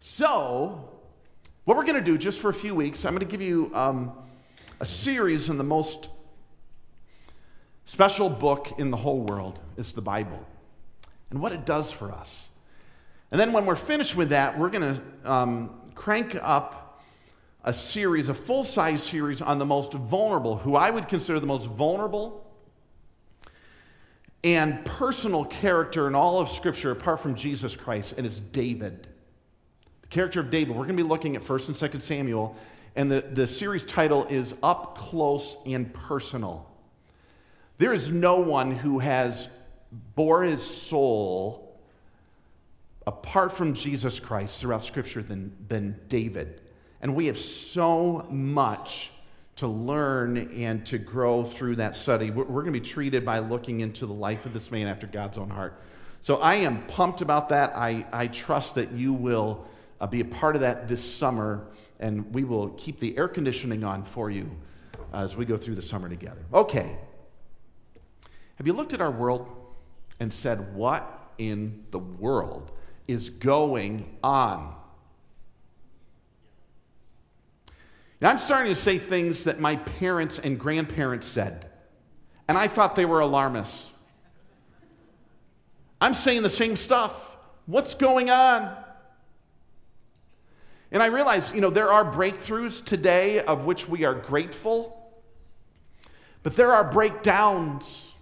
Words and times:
So, 0.00 0.88
what 1.64 1.76
we're 1.76 1.84
going 1.84 1.98
to 1.98 2.04
do 2.04 2.16
just 2.16 2.40
for 2.40 2.48
a 2.48 2.54
few 2.54 2.74
weeks, 2.74 3.04
I'm 3.04 3.12
going 3.12 3.26
to 3.26 3.30
give 3.30 3.42
you 3.42 3.70
um, 3.74 4.12
a 4.80 4.86
series 4.86 5.50
on 5.50 5.58
the 5.58 5.64
most 5.64 6.08
special 7.84 8.28
book 8.28 8.74
in 8.78 8.90
the 8.90 8.96
whole 8.96 9.20
world. 9.22 9.58
It's 9.76 9.92
the 9.92 10.02
Bible 10.02 10.46
and 11.30 11.40
what 11.40 11.52
it 11.52 11.64
does 11.64 11.90
for 11.90 12.12
us. 12.12 12.48
And 13.30 13.40
then 13.40 13.52
when 13.52 13.66
we're 13.66 13.74
finished 13.74 14.14
with 14.14 14.28
that, 14.30 14.58
we're 14.58 14.70
going 14.70 14.94
to 14.94 15.30
um, 15.30 15.80
crank 15.94 16.38
up 16.40 17.02
a 17.64 17.72
series, 17.72 18.28
a 18.28 18.34
full 18.34 18.64
size 18.64 19.02
series 19.02 19.42
on 19.42 19.58
the 19.58 19.66
most 19.66 19.92
vulnerable, 19.92 20.56
who 20.56 20.76
I 20.76 20.90
would 20.90 21.08
consider 21.08 21.40
the 21.40 21.46
most 21.46 21.66
vulnerable 21.66 22.44
and 24.44 24.84
personal 24.84 25.44
character 25.44 26.06
in 26.06 26.14
all 26.14 26.38
of 26.38 26.48
Scripture 26.48 26.92
apart 26.92 27.18
from 27.18 27.34
Jesus 27.34 27.74
Christ, 27.74 28.14
and 28.16 28.24
it's 28.24 28.38
David. 28.38 29.08
Character 30.10 30.40
of 30.40 30.50
David. 30.50 30.70
We're 30.70 30.84
going 30.84 30.96
to 30.96 31.02
be 31.02 31.08
looking 31.08 31.36
at 31.36 31.42
1st 31.42 31.68
and 31.68 31.92
2nd 31.92 32.02
Samuel, 32.02 32.56
and 32.94 33.10
the, 33.10 33.20
the 33.20 33.46
series 33.46 33.84
title 33.84 34.24
is 34.26 34.54
Up 34.62 34.96
Close 34.96 35.56
and 35.66 35.92
Personal. 35.92 36.68
There 37.78 37.92
is 37.92 38.10
no 38.10 38.40
one 38.40 38.72
who 38.72 39.00
has 39.00 39.48
bore 40.14 40.42
his 40.42 40.62
soul 40.62 41.78
apart 43.06 43.52
from 43.52 43.74
Jesus 43.74 44.18
Christ 44.18 44.60
throughout 44.60 44.84
Scripture 44.84 45.22
than, 45.22 45.54
than 45.68 46.00
David. 46.08 46.60
And 47.00 47.14
we 47.14 47.26
have 47.26 47.38
so 47.38 48.26
much 48.30 49.10
to 49.56 49.66
learn 49.66 50.36
and 50.54 50.84
to 50.86 50.98
grow 50.98 51.44
through 51.44 51.76
that 51.76 51.96
study. 51.96 52.30
We're, 52.30 52.44
we're 52.44 52.62
going 52.62 52.72
to 52.74 52.80
be 52.80 52.86
treated 52.86 53.24
by 53.24 53.38
looking 53.38 53.80
into 53.80 54.06
the 54.06 54.12
life 54.12 54.44
of 54.44 54.52
this 54.52 54.70
man 54.70 54.86
after 54.86 55.06
God's 55.06 55.38
own 55.38 55.50
heart. 55.50 55.80
So 56.22 56.36
I 56.36 56.56
am 56.56 56.86
pumped 56.86 57.20
about 57.20 57.50
that. 57.50 57.76
I, 57.76 58.06
I 58.12 58.26
trust 58.26 58.74
that 58.74 58.92
you 58.92 59.12
will 59.12 59.66
uh, 60.00 60.06
be 60.06 60.20
a 60.20 60.24
part 60.24 60.54
of 60.54 60.60
that 60.62 60.88
this 60.88 61.02
summer, 61.02 61.66
and 62.00 62.32
we 62.34 62.44
will 62.44 62.70
keep 62.70 62.98
the 62.98 63.16
air 63.16 63.28
conditioning 63.28 63.84
on 63.84 64.04
for 64.04 64.30
you 64.30 64.50
as 65.12 65.36
we 65.36 65.44
go 65.44 65.56
through 65.56 65.74
the 65.74 65.82
summer 65.82 66.08
together. 66.08 66.44
Okay. 66.52 66.96
Have 68.56 68.66
you 68.66 68.72
looked 68.72 68.92
at 68.92 69.00
our 69.00 69.10
world 69.10 69.48
and 70.20 70.32
said, 70.32 70.74
What 70.74 71.32
in 71.38 71.84
the 71.90 71.98
world 71.98 72.72
is 73.06 73.30
going 73.30 74.16
on? 74.22 74.74
Now, 78.20 78.30
I'm 78.30 78.38
starting 78.38 78.72
to 78.72 78.80
say 78.80 78.98
things 78.98 79.44
that 79.44 79.60
my 79.60 79.76
parents 79.76 80.38
and 80.38 80.58
grandparents 80.58 81.26
said, 81.26 81.70
and 82.48 82.56
I 82.56 82.66
thought 82.66 82.96
they 82.96 83.04
were 83.04 83.20
alarmists. 83.20 83.90
I'm 86.00 86.14
saying 86.14 86.42
the 86.42 86.48
same 86.48 86.76
stuff. 86.76 87.36
What's 87.66 87.94
going 87.94 88.30
on? 88.30 88.74
And 90.92 91.02
I 91.02 91.06
realize, 91.06 91.52
you 91.54 91.60
know, 91.60 91.70
there 91.70 91.90
are 91.90 92.04
breakthroughs 92.04 92.84
today 92.84 93.40
of 93.40 93.64
which 93.64 93.88
we 93.88 94.04
are 94.04 94.14
grateful, 94.14 94.92
but 96.42 96.56
there 96.56 96.72
are 96.72 96.90
breakdowns 96.90 98.12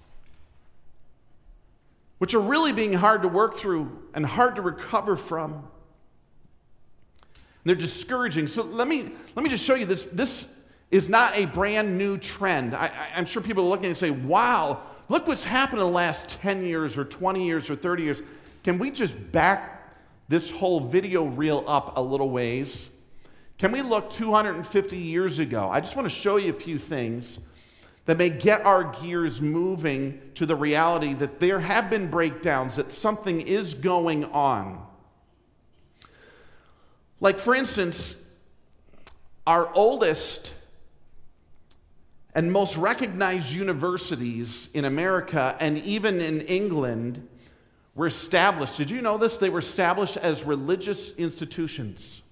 which 2.18 2.32
are 2.32 2.40
really 2.40 2.72
being 2.72 2.94
hard 2.94 3.22
to 3.22 3.28
work 3.28 3.54
through 3.54 4.02
and 4.14 4.24
hard 4.24 4.56
to 4.56 4.62
recover 4.62 5.16
from. 5.16 5.52
And 5.52 5.62
They're 7.64 7.74
discouraging. 7.74 8.46
So 8.46 8.62
let 8.62 8.88
me, 8.88 9.10
let 9.34 9.42
me 9.42 9.50
just 9.50 9.64
show 9.64 9.74
you 9.74 9.84
this. 9.84 10.04
This 10.04 10.50
is 10.90 11.08
not 11.08 11.38
a 11.38 11.46
brand 11.46 11.98
new 11.98 12.16
trend. 12.16 12.74
I, 12.74 12.90
am 13.14 13.26
sure 13.26 13.42
people 13.42 13.64
are 13.64 13.68
looking 13.68 13.86
and 13.86 13.96
say, 13.96 14.10
wow, 14.10 14.80
look 15.08 15.26
what's 15.26 15.44
happened 15.44 15.80
in 15.80 15.86
the 15.86 15.92
last 15.92 16.28
10 16.40 16.64
years 16.64 16.96
or 16.96 17.04
20 17.04 17.44
years 17.44 17.68
or 17.68 17.74
30 17.74 18.02
years. 18.04 18.22
Can 18.62 18.78
we 18.78 18.90
just 18.90 19.32
back 19.32 19.73
this 20.28 20.50
whole 20.50 20.80
video 20.80 21.26
reel 21.26 21.64
up 21.66 21.96
a 21.96 22.00
little 22.00 22.30
ways? 22.30 22.90
Can 23.58 23.72
we 23.72 23.82
look 23.82 24.10
250 24.10 24.96
years 24.96 25.38
ago? 25.38 25.68
I 25.70 25.80
just 25.80 25.96
want 25.96 26.06
to 26.06 26.14
show 26.14 26.36
you 26.36 26.50
a 26.50 26.54
few 26.54 26.78
things 26.78 27.38
that 28.06 28.18
may 28.18 28.28
get 28.28 28.66
our 28.66 28.84
gears 28.84 29.40
moving 29.40 30.20
to 30.34 30.44
the 30.44 30.56
reality 30.56 31.14
that 31.14 31.40
there 31.40 31.60
have 31.60 31.88
been 31.88 32.10
breakdowns, 32.10 32.76
that 32.76 32.92
something 32.92 33.40
is 33.40 33.74
going 33.74 34.24
on. 34.26 34.84
Like, 37.20 37.38
for 37.38 37.54
instance, 37.54 38.22
our 39.46 39.72
oldest 39.74 40.54
and 42.34 42.52
most 42.52 42.76
recognized 42.76 43.50
universities 43.50 44.68
in 44.74 44.84
America 44.84 45.56
and 45.60 45.78
even 45.78 46.20
in 46.20 46.40
England 46.42 47.26
were 47.94 48.06
established. 48.06 48.76
Did 48.76 48.90
you 48.90 49.02
know 49.02 49.18
this? 49.18 49.38
They 49.38 49.50
were 49.50 49.60
established 49.60 50.16
as 50.16 50.44
religious 50.44 51.14
institutions. 51.16 52.22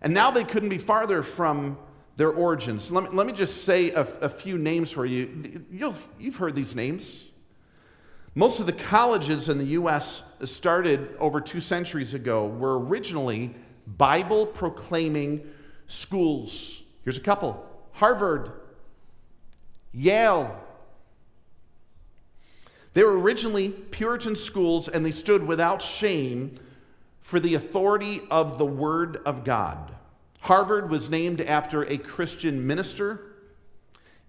And 0.00 0.14
now 0.14 0.30
they 0.30 0.44
couldn't 0.44 0.68
be 0.68 0.78
farther 0.78 1.22
from 1.22 1.78
their 2.16 2.30
origins. 2.30 2.90
Let 2.90 3.04
me, 3.04 3.10
let 3.16 3.26
me 3.26 3.32
just 3.32 3.64
say 3.64 3.90
a, 3.90 4.02
a 4.22 4.28
few 4.28 4.56
names 4.56 4.90
for 4.90 5.04
you. 5.04 5.64
You've, 5.70 6.06
you've 6.18 6.36
heard 6.36 6.54
these 6.54 6.74
names. 6.74 7.24
Most 8.34 8.60
of 8.60 8.66
the 8.66 8.72
colleges 8.72 9.48
in 9.48 9.58
the 9.58 9.64
U.S. 9.64 10.22
started 10.44 11.14
over 11.18 11.40
two 11.40 11.60
centuries 11.60 12.14
ago 12.14 12.46
were 12.46 12.78
originally 12.78 13.54
Bible 13.86 14.46
proclaiming 14.46 15.46
schools. 15.86 16.82
Here's 17.04 17.16
a 17.16 17.20
couple 17.20 17.64
Harvard, 17.92 18.52
Yale. 19.92 20.60
They 22.96 23.04
were 23.04 23.20
originally 23.20 23.68
Puritan 23.68 24.34
schools 24.36 24.88
and 24.88 25.04
they 25.04 25.10
stood 25.10 25.46
without 25.46 25.82
shame 25.82 26.58
for 27.20 27.38
the 27.38 27.52
authority 27.52 28.22
of 28.30 28.56
the 28.56 28.64
Word 28.64 29.18
of 29.26 29.44
God. 29.44 29.94
Harvard 30.40 30.88
was 30.88 31.10
named 31.10 31.42
after 31.42 31.82
a 31.82 31.98
Christian 31.98 32.66
minister. 32.66 33.20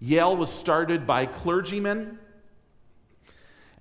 Yale 0.00 0.36
was 0.36 0.52
started 0.52 1.06
by 1.06 1.24
clergymen. 1.24 2.18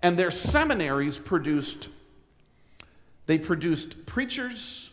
And 0.01 0.17
their 0.17 0.31
seminaries 0.31 1.19
produced 1.19 1.89
they 3.25 3.37
produced 3.37 4.05
preachers 4.05 4.89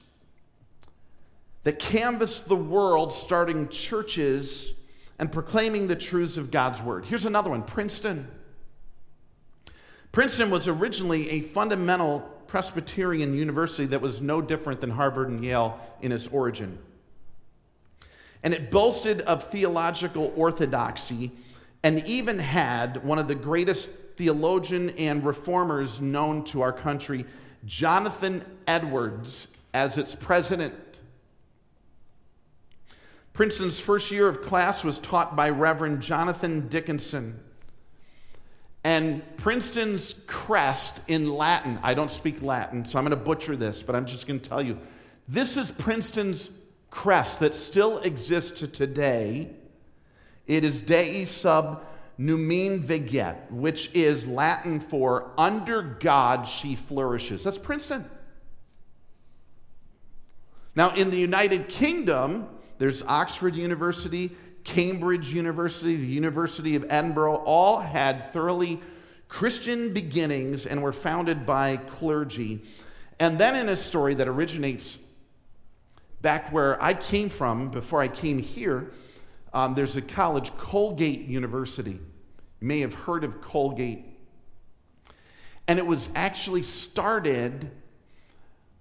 that 1.63 1.79
canvassed 1.79 2.49
the 2.49 2.57
world 2.57 3.13
starting 3.13 3.69
churches 3.69 4.73
and 5.21 5.31
proclaiming 5.31 5.87
the 5.87 5.95
truths 5.95 6.37
of 6.37 6.51
God's 6.51 6.83
word. 6.83 7.05
Here's 7.05 7.27
another 7.27 7.51
one, 7.51 7.63
Princeton. 7.63 8.27
Princeton 10.15 10.49
was 10.49 10.69
originally 10.69 11.29
a 11.29 11.41
fundamental 11.41 12.21
Presbyterian 12.47 13.35
university 13.35 13.85
that 13.87 14.01
was 14.01 14.21
no 14.21 14.41
different 14.41 14.81
than 14.81 14.91
Harvard 14.91 15.29
and 15.29 15.45
Yale 15.45 15.81
in 16.03 16.13
its 16.13 16.29
origin. 16.29 16.79
And 18.45 18.55
it 18.55 18.71
boasted 18.71 19.23
of 19.23 19.43
theological 19.43 20.33
orthodoxy 20.37 21.33
and 21.83 22.09
even 22.09 22.39
had 22.39 23.05
one 23.05 23.19
of 23.19 23.27
the 23.27 23.35
greatest 23.35 23.91
theologian 24.17 24.91
and 24.91 25.27
reformers 25.27 26.01
known 26.01 26.45
to 26.45 26.61
our 26.63 26.73
country, 26.73 27.25
Jonathan 27.67 28.45
Edwards, 28.69 29.49
as 29.73 29.99
its 29.99 30.15
president. 30.15 31.01
Princeton's 33.33 33.81
first 33.81 34.13
year 34.13 34.29
of 34.29 34.43
class 34.43 34.85
was 34.85 35.01
taught 35.01 35.35
by 35.35 35.51
Reverend 35.51 36.03
Jonathan 36.03 36.69
Dickinson. 36.69 37.41
And 38.85 39.23
Princeton's 39.39 40.15
crest 40.27 41.01
in 41.09 41.35
Latin, 41.35 41.79
I 41.83 41.95
don't 41.95 42.11
speak 42.11 42.43
Latin, 42.43 42.85
so 42.85 42.99
I'm 42.99 43.05
going 43.07 43.19
to 43.19 43.25
butcher 43.25 43.57
this, 43.57 43.83
but 43.83 43.97
I'm 43.97 44.05
just 44.05 44.27
going 44.27 44.39
to 44.39 44.49
tell 44.49 44.63
you. 44.63 44.79
This 45.27 45.57
is 45.57 45.71
Princeton's 45.71 46.51
crest 46.91 47.41
that 47.41 47.55
still 47.55 47.99
exists 48.01 48.61
to 48.61 48.69
today. 48.69 49.51
It 50.47 50.65
is 50.65 50.83
Dei 50.83 51.25
sub 51.25 51.83
numine 52.19 52.85
Veget, 52.85 53.51
which 53.51 53.91
is 53.95 54.29
Latin 54.29 54.81
for 54.81 55.33
under 55.39 55.83
God 55.83 56.47
she 56.47 56.77
flourishes. 56.77 57.43
That's 57.43 57.59
Princeton. 57.59 58.05
Now, 60.77 60.95
in 60.95 61.11
the 61.11 61.19
United 61.19 61.69
Kingdom, 61.69 62.49
there's 62.79 63.03
Oxford 63.05 63.55
University, 63.55 64.33
Cambridge 64.65 65.33
University, 65.33 65.95
the 65.97 66.07
University 66.07 66.75
of 66.75 66.87
Edinburgh, 66.89 67.37
all 67.37 67.79
had 67.79 68.33
thoroughly 68.33 68.81
Christian 69.29 69.93
beginnings 69.93 70.67
and 70.67 70.83
were 70.83 70.93
founded 70.93 71.47
by 71.47 71.77
clergy. 71.77 72.63
And 73.21 73.39
then, 73.39 73.55
in 73.55 73.69
a 73.69 73.77
story 73.77 74.15
that 74.15 74.27
originates 74.27 74.99
back 76.23 76.51
where 76.51 76.83
I 76.83 76.95
came 76.95 77.29
from 77.29 77.69
before 77.71 78.01
I 78.01 78.09
came 78.09 78.39
here, 78.39 78.93
um, 79.53 79.75
there's 79.75 79.97
a 79.97 80.03
college, 80.03 80.57
Colgate 80.57 81.21
University. 81.21 82.01
You 82.61 82.67
may 82.67 82.81
have 82.81 82.95
heard 82.95 83.23
of 83.23 83.41
Colgate. 83.41 84.05
And 85.69 85.79
it 85.79 85.87
was 85.87 86.09
actually 86.15 86.63
started 86.63 87.71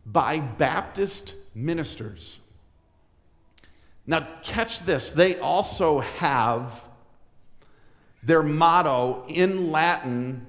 by 0.05 0.39
Baptist 0.39 1.35
ministers. 1.53 2.39
Now, 4.05 4.27
catch 4.41 4.79
this. 4.85 5.11
They 5.11 5.39
also 5.39 5.99
have 5.99 6.83
their 8.21 8.43
motto 8.43 9.25
in 9.27 9.71
Latin, 9.71 10.45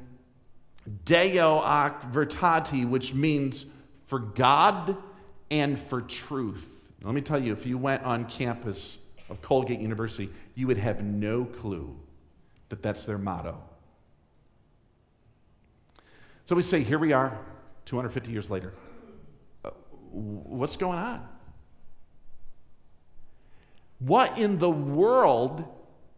Deo 1.05 1.59
ac 1.59 1.95
Vertate, 2.13 2.89
which 2.89 3.15
means 3.15 3.67
for 4.05 4.19
God 4.19 4.97
and 5.51 5.79
for 5.79 6.01
truth. 6.01 6.87
Let 7.03 7.15
me 7.15 7.21
tell 7.21 7.43
you, 7.43 7.53
if 7.53 7.67
you 7.67 7.77
went 7.77 8.03
on 8.03 8.25
campus 8.25 8.99
of 9.29 9.43
Colgate 9.43 9.81
University, 9.81 10.31
you 10.55 10.67
would 10.67 10.79
have 10.79 11.03
no 11.03 11.45
clue 11.45 11.95
that 12.71 12.83
that's 12.83 13.05
their 13.05 13.19
motto. 13.19 13.63
So 16.47 16.55
we 16.55 16.63
say, 16.63 16.83
here 16.83 16.99
we 16.99 17.13
are, 17.13 17.39
250 17.85 18.31
years 18.31 18.51
later. 18.51 18.73
Uh, 19.65 19.71
what's 20.11 20.77
going 20.77 20.99
on? 20.99 21.27
What 24.05 24.39
in 24.39 24.59
the 24.59 24.71
world 24.71 25.65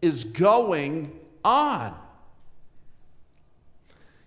is 0.02 0.24
going 0.24 1.12
on? 1.44 1.96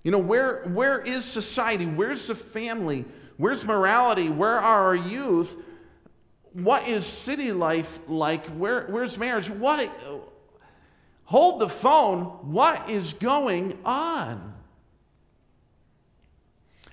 You 0.03 0.11
know, 0.11 0.19
where, 0.19 0.63
where 0.63 1.01
is 1.01 1.25
society? 1.25 1.85
Where's 1.85 2.27
the 2.27 2.35
family? 2.35 3.03
Where's 3.35 3.65
morality? 3.65 4.29
Where 4.29 4.57
are 4.57 4.88
our 4.88 4.95
youth? 4.95 5.57
What 6.53 6.88
is 6.88 7.06
city 7.06 7.51
life 7.51 8.00
like? 8.07 8.45
Where, 8.47 8.88
where's 8.88 9.17
marriage? 9.17 9.50
What? 9.50 9.89
Hold 11.25 11.59
the 11.59 11.69
phone. 11.69 12.23
What 12.23 12.89
is 12.89 13.11
going 13.13 13.77
on? 13.83 14.53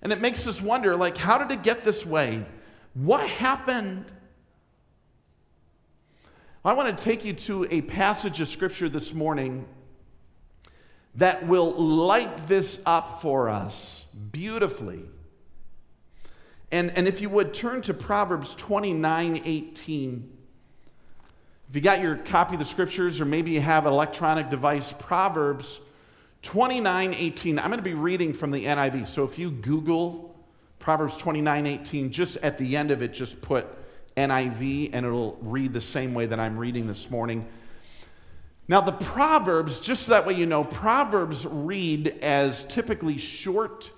And 0.03 0.13
it 0.13 0.21
makes 0.21 0.49
us 0.49 0.61
wonder 0.61 0.97
like, 0.97 1.17
how 1.17 1.39
did 1.39 1.57
it 1.57 1.63
get 1.63 1.85
this 1.85 2.05
way? 2.05 2.45
What 2.95 3.29
happened? 3.29 4.05
I 6.67 6.73
want 6.73 6.99
to 6.99 7.05
take 7.05 7.25
you 7.25 7.33
to 7.33 7.65
a 7.71 7.81
passage 7.81 8.41
of 8.41 8.49
scripture 8.49 8.89
this 8.89 9.15
morning 9.15 9.67
that 11.15 11.47
will 11.47 11.71
light 11.71 12.49
this 12.49 12.81
up 12.85 13.23
for 13.23 13.49
us 13.49 14.05
beautifully. 14.33 15.05
And, 16.73 16.91
and 16.97 17.07
if 17.07 17.21
you 17.21 17.31
would 17.31 17.55
turn 17.55 17.83
to 17.83 17.95
Proverbs 17.95 18.57
29 18.57 19.43
18. 19.45 20.33
If 21.69 21.77
you 21.77 21.81
got 21.81 22.01
your 22.01 22.17
copy 22.17 22.57
of 22.57 22.59
the 22.59 22.65
scriptures, 22.65 23.21
or 23.21 23.27
maybe 23.27 23.53
you 23.53 23.61
have 23.61 23.87
an 23.87 23.93
electronic 23.93 24.51
device, 24.51 24.93
Proverbs 24.93 25.79
29 26.43 27.15
18. 27.17 27.61
I'm 27.61 27.67
going 27.67 27.79
to 27.79 27.83
be 27.83 27.95
reading 27.95 28.33
from 28.33 28.51
the 28.51 28.65
NIV. 28.65 29.07
So 29.07 29.23
if 29.23 29.39
you 29.39 29.53
Google 29.53 30.35
Proverbs 30.81 31.17
29 31.17 31.65
18, 31.65 32.11
just 32.11 32.39
at 32.39 32.59
the 32.59 32.77
end 32.77 32.91
of 32.91 33.03
it, 33.03 33.13
just 33.13 33.41
put 33.41 33.69
NIV, 34.17 34.91
and 34.93 35.07
it'll 35.07 35.39
read 35.41 35.73
the 35.73 35.81
same 35.81 36.15
way 36.15 36.27
that 36.27 36.41
I'm 36.41 36.57
reading 36.57 36.87
this 36.87 37.11
morning. 37.11 37.47
Now, 38.69 38.81
the 38.81 38.93
Proverbs, 38.93 39.81
just 39.81 40.05
so 40.05 40.13
that 40.13 40.27
way 40.27 40.35
you 40.35 40.47
know, 40.47 40.65
Proverbs 40.65 41.47
read 41.47 42.09
as 42.21 42.65
typically 42.65 43.17
short, 43.17 43.93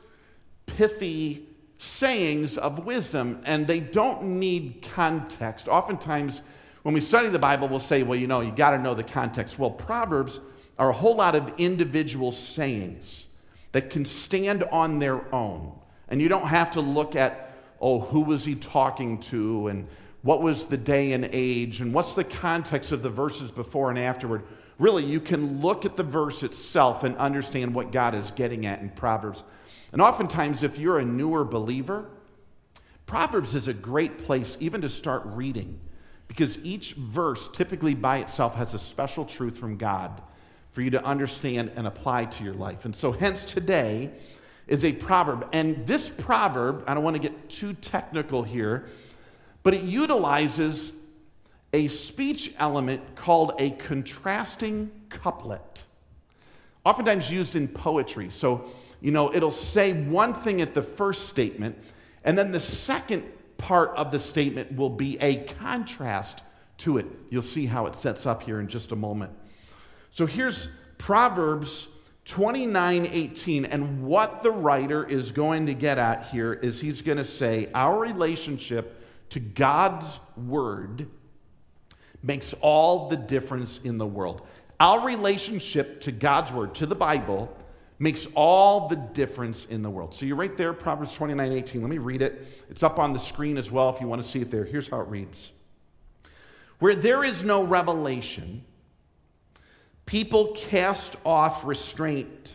pithy 0.67 1.47
sayings 1.79 2.59
of 2.59 2.85
wisdom, 2.85 3.41
and 3.47 3.67
they 3.67 3.81
don't 3.81 4.25
need 4.25 4.87
context. 4.93 5.69
Oftentimes, 5.69 6.43
when 6.83 6.93
we 6.93 7.01
study 7.01 7.29
the 7.29 7.39
Bible, 7.39 7.69
we'll 7.69 7.81
say, 7.81 8.03
well, 8.03 8.19
you 8.19 8.27
know, 8.27 8.41
you 8.41 8.51
got 8.51 8.73
to 8.73 8.79
know 8.79 8.95
the 8.95 9.05
context. 9.05 9.59
Well, 9.59 9.71
Proverbs 9.71 10.41
are 10.79 10.91
a 10.91 10.93
whole 10.93 11.17
lot 11.17 11.35
of 11.35 11.53
individual 11.59 12.33
sayings 12.33 13.27
that 13.73 13.91
can 13.91 14.05
stand 14.05 14.65
on 14.65 14.99
their 14.99 15.33
own. 15.35 15.73
And 16.09 16.21
you 16.21 16.29
don't 16.29 16.47
have 16.47 16.73
to 16.73 16.81
look 16.81 17.17
at, 17.17 17.53
oh, 17.81 18.01
who 18.01 18.21
was 18.21 18.45
he 18.45 18.55
talking 18.55 19.19
to, 19.21 19.69
and 19.69 19.87
what 20.29 20.43
was 20.43 20.67
the 20.67 20.77
day 20.77 21.13
and 21.13 21.27
age, 21.33 21.81
and 21.81 21.95
what's 21.95 22.13
the 22.13 22.23
context 22.23 22.93
of 22.93 23.03
the 23.03 23.09
verses 23.09 23.51
before 23.51 23.89
and 23.89 23.99
afterward. 23.99 24.43
Really, 24.79 25.03
you 25.03 25.21
can 25.21 25.63
look 25.63 25.87
at 25.87 25.97
the 25.97 26.03
verse 26.03 26.43
itself 26.43 27.03
and 27.03 27.17
understand 27.17 27.75
what 27.75 27.93
God 27.93 28.13
is 28.13 28.31
getting 28.33 28.67
at 28.67 28.83
in 28.83 28.91
Proverbs. 28.91 29.43
And 29.91 30.03
oftentimes, 30.03 30.63
if 30.63 30.79
you're 30.79 30.99
a 30.99 31.05
newer 31.05 31.47
believer, 31.47 32.11
Proverbs 33.07 33.55
is 33.55 33.69
a 33.69 33.73
great 33.73 34.19
place 34.19 34.59
even 34.61 34.83
to 34.83 34.91
start 34.91 35.23
reading 35.25 35.81
because 36.27 36.63
each 36.63 36.93
verse, 36.93 37.49
typically 37.49 37.95
by 37.95 38.19
itself, 38.19 38.55
has 38.57 38.75
a 38.75 38.79
special 38.79 39.25
truth 39.25 39.57
from 39.57 39.79
God 39.79 40.21
for 40.73 40.83
you 40.83 40.91
to 40.91 41.03
understand 41.03 41.73
and 41.75 41.87
apply 41.87 42.27
to 42.27 42.45
your 42.45 42.53
life. 42.53 42.85
And 42.85 42.95
so, 42.95 43.13
hence, 43.13 43.47
today 43.47 44.11
is 44.67 44.85
a 44.85 44.93
proverb. 44.93 45.49
And 45.55 45.87
this 45.87 46.11
proverb, 46.11 46.85
I 46.87 46.93
don't 46.93 47.03
want 47.03 47.17
to 47.17 47.23
get 47.23 47.49
too 47.49 47.73
technical 47.73 48.43
here, 48.43 48.91
but 49.69 49.75
it 49.75 49.83
utilizes 49.83 50.95
a 51.75 51.89
speech 51.89 52.55
element 52.59 53.03
called 53.17 53.53
a 53.59 53.69
contrasting 53.73 54.91
couplet, 55.11 55.83
oftentimes 56.87 57.31
used 57.31 57.55
in 57.55 57.69
poetry. 57.69 58.31
So, 58.31 58.71
you 59.03 59.11
know, 59.11 59.31
it'll 59.35 59.51
say 59.51 59.93
one 59.93 60.33
thing 60.33 60.63
at 60.63 60.73
the 60.73 60.81
first 60.81 61.29
statement, 61.29 61.77
and 62.25 62.39
then 62.39 62.51
the 62.51 62.61
second 62.61 63.25
part 63.59 63.91
of 63.91 64.11
the 64.11 64.19
statement 64.19 64.75
will 64.75 64.89
be 64.89 65.19
a 65.21 65.45
contrast 65.45 66.41
to 66.79 66.97
it. 66.97 67.05
You'll 67.29 67.43
see 67.43 67.67
how 67.67 67.85
it 67.85 67.95
sets 67.95 68.25
up 68.25 68.45
here 68.45 68.61
in 68.61 68.69
just 68.69 68.93
a 68.93 68.97
moment. 68.97 69.33
So 70.13 70.25
here's 70.25 70.69
Proverbs 70.97 71.89
29 72.25 73.07
18. 73.13 73.67
And 73.67 74.07
what 74.07 74.43
the 74.43 74.51
writer 74.51 75.07
is 75.07 75.31
going 75.31 75.67
to 75.67 75.75
get 75.75 75.99
at 75.99 76.25
here 76.29 76.55
is 76.55 76.81
he's 76.81 77.03
going 77.03 77.19
to 77.19 77.25
say, 77.27 77.67
Our 77.75 78.01
relationship 78.01 78.95
to 79.31 79.41
God's 79.41 80.19
word 80.37 81.09
makes 82.23 82.55
all 82.61 83.09
the 83.09 83.17
difference 83.17 83.79
in 83.85 83.99
the 83.99 84.07
world. 84.07 84.47
Our 84.81 85.05
relationship 85.05 86.01
to 86.03 86.13
God's 86.13 86.53
word, 86.53 86.75
to 86.77 86.87
the 86.87 86.95
Bible, 86.95 87.55
makes 87.99 88.27
all 88.35 88.89
the 88.89 88.97
difference 88.97 89.67
in 89.67 89.83
the 89.83 89.91
world. 89.91 90.15
So 90.15 90.25
you're 90.25 90.37
right 90.37 90.57
there, 90.57 90.73
Proverbs 90.73 91.15
29 91.15 91.53
18. 91.53 91.81
Let 91.81 91.91
me 91.91 91.99
read 91.99 92.23
it. 92.23 92.47
It's 92.71 92.83
up 92.83 92.99
on 92.99 93.13
the 93.13 93.19
screen 93.19 93.57
as 93.57 93.71
well 93.71 93.91
if 93.91 94.01
you 94.01 94.07
want 94.07 94.23
to 94.23 94.29
see 94.29 94.41
it 94.41 94.51
there. 94.51 94.65
Here's 94.65 94.89
how 94.89 95.01
it 95.01 95.09
reads 95.09 95.51
Where 96.79 96.95
there 96.95 97.25
is 97.25 97.43
no 97.43 97.65
revelation, 97.65 98.65
people 100.07 100.55
cast 100.57 101.17
off 101.25 101.65
restraint. 101.65 102.55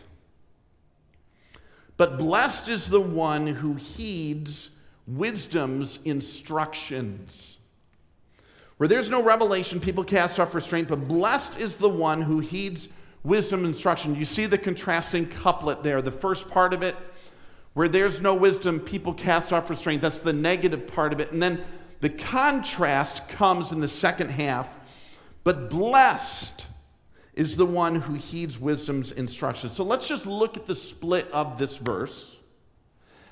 But 1.96 2.18
blessed 2.18 2.68
is 2.68 2.88
the 2.88 3.00
one 3.00 3.46
who 3.46 3.74
heeds 3.74 4.70
wisdom's 5.06 5.98
instructions. 6.04 7.58
Where 8.76 8.88
there's 8.88 9.10
no 9.10 9.22
revelation, 9.22 9.80
people 9.80 10.04
cast 10.04 10.40
off 10.40 10.54
restraint, 10.54 10.88
but 10.88 11.06
blessed 11.06 11.60
is 11.60 11.76
the 11.76 11.88
one 11.88 12.22
who 12.22 12.40
heeds 12.40 12.88
wisdom 13.22 13.64
instruction. 13.64 14.16
You 14.16 14.24
see 14.24 14.46
the 14.46 14.58
contrasting 14.58 15.28
couplet 15.28 15.82
there. 15.82 16.02
The 16.02 16.10
first 16.10 16.48
part 16.48 16.74
of 16.74 16.82
it, 16.82 16.96
where 17.74 17.88
there's 17.88 18.20
no 18.20 18.34
wisdom, 18.34 18.80
people 18.80 19.14
cast 19.14 19.52
off 19.52 19.70
restraint. 19.70 20.02
That's 20.02 20.18
the 20.18 20.32
negative 20.32 20.86
part 20.86 21.12
of 21.12 21.20
it. 21.20 21.32
And 21.32 21.42
then 21.42 21.62
the 22.00 22.10
contrast 22.10 23.28
comes 23.28 23.72
in 23.72 23.80
the 23.80 23.88
second 23.88 24.30
half. 24.30 24.76
But 25.44 25.70
blessed 25.70 26.66
is 27.34 27.56
the 27.56 27.66
one 27.66 27.96
who 27.96 28.14
heeds 28.14 28.58
wisdom's 28.58 29.12
instruction. 29.12 29.70
So 29.70 29.84
let's 29.84 30.08
just 30.08 30.26
look 30.26 30.56
at 30.56 30.66
the 30.66 30.76
split 30.76 31.30
of 31.32 31.58
this 31.58 31.76
verse. 31.76 32.33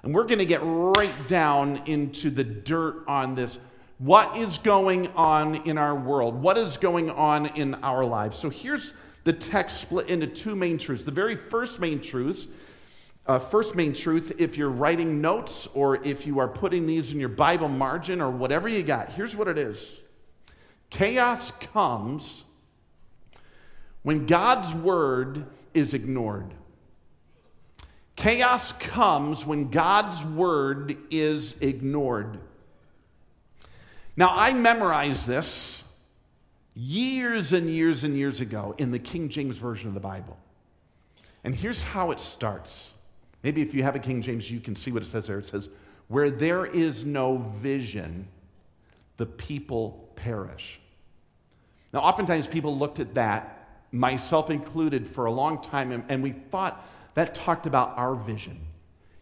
And 0.02 0.14
we're 0.14 0.24
going 0.24 0.38
to 0.38 0.46
get 0.46 0.60
right 0.62 1.28
down 1.28 1.82
into 1.86 2.30
the 2.30 2.42
dirt 2.44 3.04
on 3.06 3.34
this. 3.34 3.58
What 3.98 4.36
is 4.36 4.58
going 4.58 5.08
on 5.08 5.56
in 5.66 5.78
our 5.78 5.94
world? 5.94 6.34
What 6.34 6.58
is 6.58 6.76
going 6.76 7.10
on 7.10 7.46
in 7.46 7.74
our 7.76 8.04
lives? 8.04 8.36
So 8.36 8.50
here's 8.50 8.94
the 9.22 9.32
text 9.32 9.80
split 9.80 10.08
into 10.08 10.26
two 10.26 10.56
main 10.56 10.76
truths. 10.76 11.04
The 11.04 11.12
very 11.12 11.36
first 11.36 11.78
main 11.78 12.00
truth, 12.00 12.48
uh, 13.26 13.38
first 13.38 13.76
main 13.76 13.92
truth, 13.92 14.40
if 14.40 14.58
you're 14.58 14.70
writing 14.70 15.20
notes 15.20 15.68
or 15.74 16.04
if 16.04 16.26
you 16.26 16.40
are 16.40 16.48
putting 16.48 16.84
these 16.86 17.12
in 17.12 17.20
your 17.20 17.28
Bible 17.28 17.68
margin 17.68 18.20
or 18.20 18.30
whatever 18.30 18.68
you 18.68 18.82
got, 18.82 19.10
here's 19.10 19.36
what 19.36 19.46
it 19.46 19.58
is 19.58 20.00
chaos 20.90 21.52
comes 21.52 22.44
when 24.02 24.26
God's 24.26 24.74
word 24.74 25.46
is 25.74 25.94
ignored. 25.94 26.52
Chaos 28.22 28.70
comes 28.74 29.44
when 29.44 29.68
God's 29.68 30.22
word 30.22 30.96
is 31.10 31.56
ignored. 31.60 32.38
Now, 34.16 34.30
I 34.30 34.52
memorized 34.52 35.26
this 35.26 35.82
years 36.76 37.52
and 37.52 37.68
years 37.68 38.04
and 38.04 38.16
years 38.16 38.40
ago 38.40 38.76
in 38.78 38.92
the 38.92 39.00
King 39.00 39.28
James 39.28 39.58
Version 39.58 39.88
of 39.88 39.94
the 39.94 40.00
Bible. 40.00 40.38
And 41.42 41.52
here's 41.52 41.82
how 41.82 42.12
it 42.12 42.20
starts. 42.20 42.90
Maybe 43.42 43.60
if 43.60 43.74
you 43.74 43.82
have 43.82 43.96
a 43.96 43.98
King 43.98 44.22
James, 44.22 44.48
you 44.48 44.60
can 44.60 44.76
see 44.76 44.92
what 44.92 45.02
it 45.02 45.06
says 45.06 45.26
there. 45.26 45.40
It 45.40 45.48
says, 45.48 45.68
Where 46.06 46.30
there 46.30 46.64
is 46.64 47.04
no 47.04 47.38
vision, 47.38 48.28
the 49.16 49.26
people 49.26 50.08
perish. 50.14 50.78
Now, 51.92 51.98
oftentimes 51.98 52.46
people 52.46 52.78
looked 52.78 53.00
at 53.00 53.14
that, 53.14 53.80
myself 53.90 54.48
included, 54.48 55.08
for 55.08 55.24
a 55.24 55.32
long 55.32 55.60
time, 55.60 56.04
and 56.08 56.22
we 56.22 56.30
thought 56.30 56.88
that 57.14 57.34
talked 57.34 57.66
about 57.66 57.96
our 57.96 58.14
vision. 58.14 58.60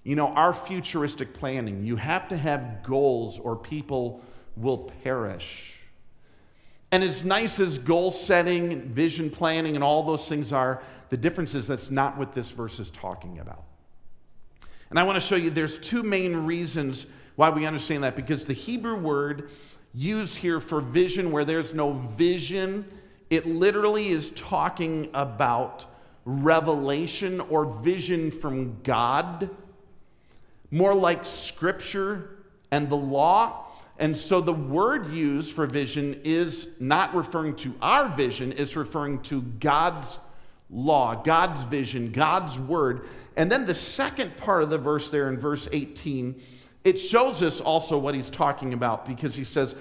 You 0.05 0.17
know, 0.17 0.29
our 0.29 0.53
futuristic 0.53 1.35
planning. 1.35 1.85
You 1.85 1.97
have 1.97 2.29
to 2.29 2.37
have 2.37 2.83
goals 2.83 3.39
or 3.39 3.57
people 3.57 4.23
will 4.57 4.91
perish. 5.05 5.77
And 6.93 7.05
as 7.05 7.25
nice 7.25 7.61
as 7.61 7.79
goal 7.79 8.11
setting, 8.11 8.89
vision 8.89 9.31
planning, 9.31 9.75
and 9.75 9.85
all 9.85 10.03
those 10.03 10.29
things 10.29 10.53
are, 10.53 10.83
the 11.09 11.17
difference 11.17 11.55
is 11.55 11.67
that's 11.67 11.91
not 11.91 12.17
what 12.17 12.35
this 12.35 12.51
verse 12.51 12.81
is 12.81 12.91
talking 12.91 13.39
about. 13.39 13.65
And 14.91 14.99
I 14.99 15.05
want 15.05 15.17
to 15.17 15.21
show 15.21 15.37
you 15.37 15.51
there's 15.51 15.79
two 15.79 16.03
main 16.03 16.47
reasons 16.47 17.07
why 17.37 17.51
we 17.51 17.65
understand 17.65 18.03
that 18.05 18.17
because 18.17 18.45
the 18.45 18.55
Hebrew 18.55 18.97
word 18.97 19.51
used 19.95 20.37
here 20.37 20.61
for 20.61 20.81
vision, 20.81 21.31
where 21.31 21.45
there's 21.45 21.75
no 21.75 21.93
vision, 21.93 22.85
it 23.29 23.47
literally 23.47 24.09
is 24.09 24.31
talking 24.31 25.09
about 25.15 25.87
revelation 26.25 27.41
or 27.41 27.65
vision 27.65 28.31
from 28.31 28.81
God, 28.83 29.51
more 30.71 30.95
like 30.95 31.27
scripture 31.27 32.39
and 32.71 32.89
the 32.89 32.97
law. 32.97 33.67
And 33.99 34.17
so 34.17 34.41
the 34.41 34.53
word 34.53 35.11
used 35.11 35.53
for 35.53 35.67
vision 35.67 36.21
is 36.25 36.69
not 36.79 37.15
referring 37.15 37.57
to 37.57 37.75
our 37.83 38.09
vision, 38.09 38.55
it's 38.57 38.77
referring 38.77 39.21
to 39.23 39.43
God's 39.43 40.19
law, 40.71 41.15
God's 41.15 41.65
vision, 41.65 42.13
God's 42.13 42.59
word. 42.59 43.09
And 43.37 43.51
then 43.51 43.67
the 43.67 43.75
second 43.75 44.37
part 44.37 44.63
of 44.63 44.71
the 44.71 44.79
verse 44.79 45.11
there 45.11 45.29
in 45.29 45.39
verse 45.39 45.69
18, 45.73 46.41
it 46.85 46.99
shows 46.99 47.43
us 47.43 47.61
also 47.61 47.99
what 47.99 48.15
he's 48.15 48.31
talking 48.31 48.73
about 48.73 49.05
because 49.05 49.37
he 49.37 49.45
says, 49.45 49.75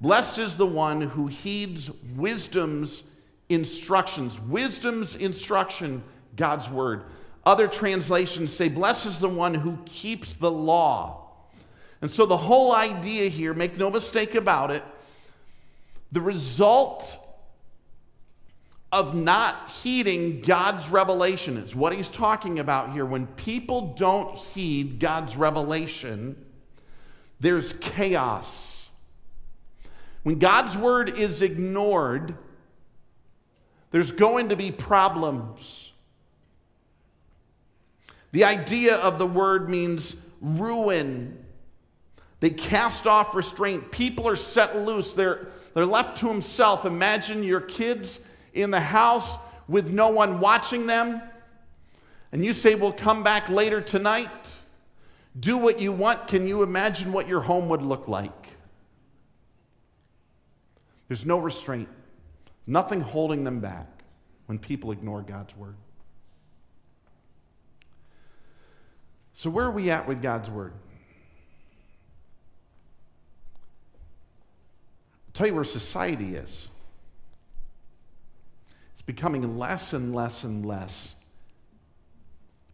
Blessed 0.00 0.38
is 0.38 0.56
the 0.56 0.66
one 0.66 1.00
who 1.00 1.26
heeds 1.28 1.90
wisdom's 2.14 3.02
instructions. 3.48 4.40
Wisdom's 4.40 5.16
instruction, 5.16 6.02
God's 6.36 6.70
word. 6.70 7.04
Other 7.44 7.68
translations 7.68 8.52
say, 8.52 8.68
Blessed 8.68 9.06
is 9.06 9.20
the 9.20 9.28
one 9.28 9.54
who 9.54 9.78
keeps 9.84 10.32
the 10.32 10.50
law. 10.50 11.20
And 12.00 12.10
so 12.10 12.26
the 12.26 12.36
whole 12.36 12.74
idea 12.74 13.28
here, 13.28 13.54
make 13.54 13.76
no 13.76 13.90
mistake 13.90 14.34
about 14.34 14.70
it, 14.70 14.82
the 16.12 16.20
result 16.20 17.18
of 18.92 19.14
not 19.14 19.70
heeding 19.70 20.40
God's 20.40 20.88
revelation 20.88 21.56
is 21.56 21.74
what 21.74 21.92
he's 21.92 22.08
talking 22.08 22.60
about 22.60 22.92
here. 22.92 23.04
When 23.04 23.26
people 23.26 23.94
don't 23.94 24.34
heed 24.36 25.00
God's 25.00 25.36
revelation, 25.36 26.36
there's 27.40 27.72
chaos. 27.74 28.88
When 30.22 30.38
God's 30.38 30.78
word 30.78 31.18
is 31.18 31.42
ignored, 31.42 32.36
there's 33.94 34.10
going 34.10 34.48
to 34.48 34.56
be 34.56 34.72
problems. 34.72 35.92
The 38.32 38.42
idea 38.42 38.96
of 38.96 39.20
the 39.20 39.26
word 39.26 39.70
means 39.70 40.16
ruin. 40.40 41.38
They 42.40 42.50
cast 42.50 43.06
off 43.06 43.36
restraint. 43.36 43.92
People 43.92 44.28
are 44.28 44.34
set 44.34 44.76
loose. 44.76 45.14
They're, 45.14 45.46
they're 45.74 45.86
left 45.86 46.18
to 46.18 46.26
himself. 46.26 46.84
Imagine 46.84 47.44
your 47.44 47.60
kids 47.60 48.18
in 48.52 48.72
the 48.72 48.80
house 48.80 49.36
with 49.68 49.92
no 49.92 50.08
one 50.08 50.40
watching 50.40 50.88
them. 50.88 51.22
And 52.32 52.44
you 52.44 52.52
say, 52.52 52.74
We'll 52.74 52.90
come 52.90 53.22
back 53.22 53.48
later 53.48 53.80
tonight. 53.80 54.56
Do 55.38 55.56
what 55.56 55.78
you 55.78 55.92
want. 55.92 56.26
Can 56.26 56.48
you 56.48 56.64
imagine 56.64 57.12
what 57.12 57.28
your 57.28 57.42
home 57.42 57.68
would 57.68 57.82
look 57.82 58.08
like? 58.08 58.56
There's 61.06 61.24
no 61.24 61.38
restraint, 61.38 61.88
nothing 62.66 63.00
holding 63.00 63.44
them 63.44 63.60
back 63.60 64.02
when 64.46 64.58
people 64.58 64.92
ignore 64.92 65.22
God's 65.22 65.56
word. 65.56 65.76
So, 69.34 69.50
where 69.50 69.64
are 69.64 69.70
we 69.70 69.90
at 69.90 70.06
with 70.06 70.22
God's 70.22 70.48
word? 70.48 70.72
I'll 75.26 75.32
tell 75.32 75.46
you 75.46 75.54
where 75.54 75.64
society 75.64 76.36
is. 76.36 76.68
It's 78.94 79.02
becoming 79.04 79.58
less 79.58 79.92
and 79.92 80.14
less 80.14 80.44
and 80.44 80.64
less 80.64 81.16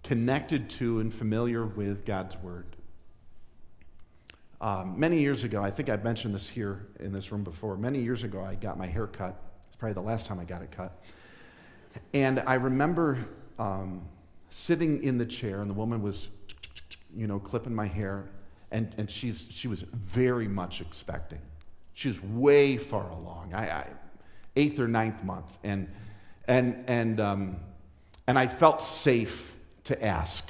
connected 0.03 0.69
to 0.71 1.01
and 1.01 1.13
familiar 1.13 1.65
with 1.65 2.05
God's 2.05 2.37
word. 2.39 2.67
Um, 4.61 4.99
many 4.99 5.21
years 5.21 5.45
ago, 5.45 5.63
I 5.63 5.71
think 5.71 5.89
I've 5.89 6.05
mentioned 6.05 6.35
this 6.35 6.49
here 6.49 6.87
in 7.01 7.13
this 7.13 7.33
room 7.33 7.45
before. 7.45 7.77
Many 7.77 8.03
years 8.03 8.25
ago, 8.25 8.43
I 8.43 8.55
got 8.55 8.77
my 8.77 8.87
hair 8.87 9.07
cut. 9.07 9.50
Probably 9.81 9.95
the 9.95 10.03
last 10.03 10.27
time 10.27 10.39
I 10.39 10.45
got 10.45 10.61
it 10.61 10.71
cut. 10.71 11.03
And 12.13 12.41
I 12.47 12.55
remember 12.55 13.19
um, 13.59 14.03
sitting 14.51 15.03
in 15.03 15.17
the 15.17 15.25
chair, 15.25 15.63
and 15.63 15.71
the 15.71 15.75
woman 15.75 16.03
was, 16.03 16.29
you 17.17 17.27
know, 17.27 17.39
clipping 17.39 17.75
my 17.75 17.87
hair, 17.87 18.29
and, 18.71 18.95
and 18.99 19.11
she's, 19.11 19.47
she 19.49 19.69
was 19.69 19.81
very 19.81 20.47
much 20.47 20.83
expecting. 20.83 21.41
She 21.95 22.09
was 22.09 22.23
way 22.23 22.77
far 22.77 23.09
along, 23.09 23.55
I, 23.55 23.71
I 23.71 23.87
eighth 24.55 24.79
or 24.79 24.87
ninth 24.87 25.25
month, 25.25 25.57
and, 25.65 25.89
and, 26.47 26.85
and, 26.87 27.19
um, 27.19 27.57
and 28.27 28.39
I 28.39 28.49
felt 28.49 28.83
safe 28.83 29.57
to 29.85 30.05
ask. 30.05 30.47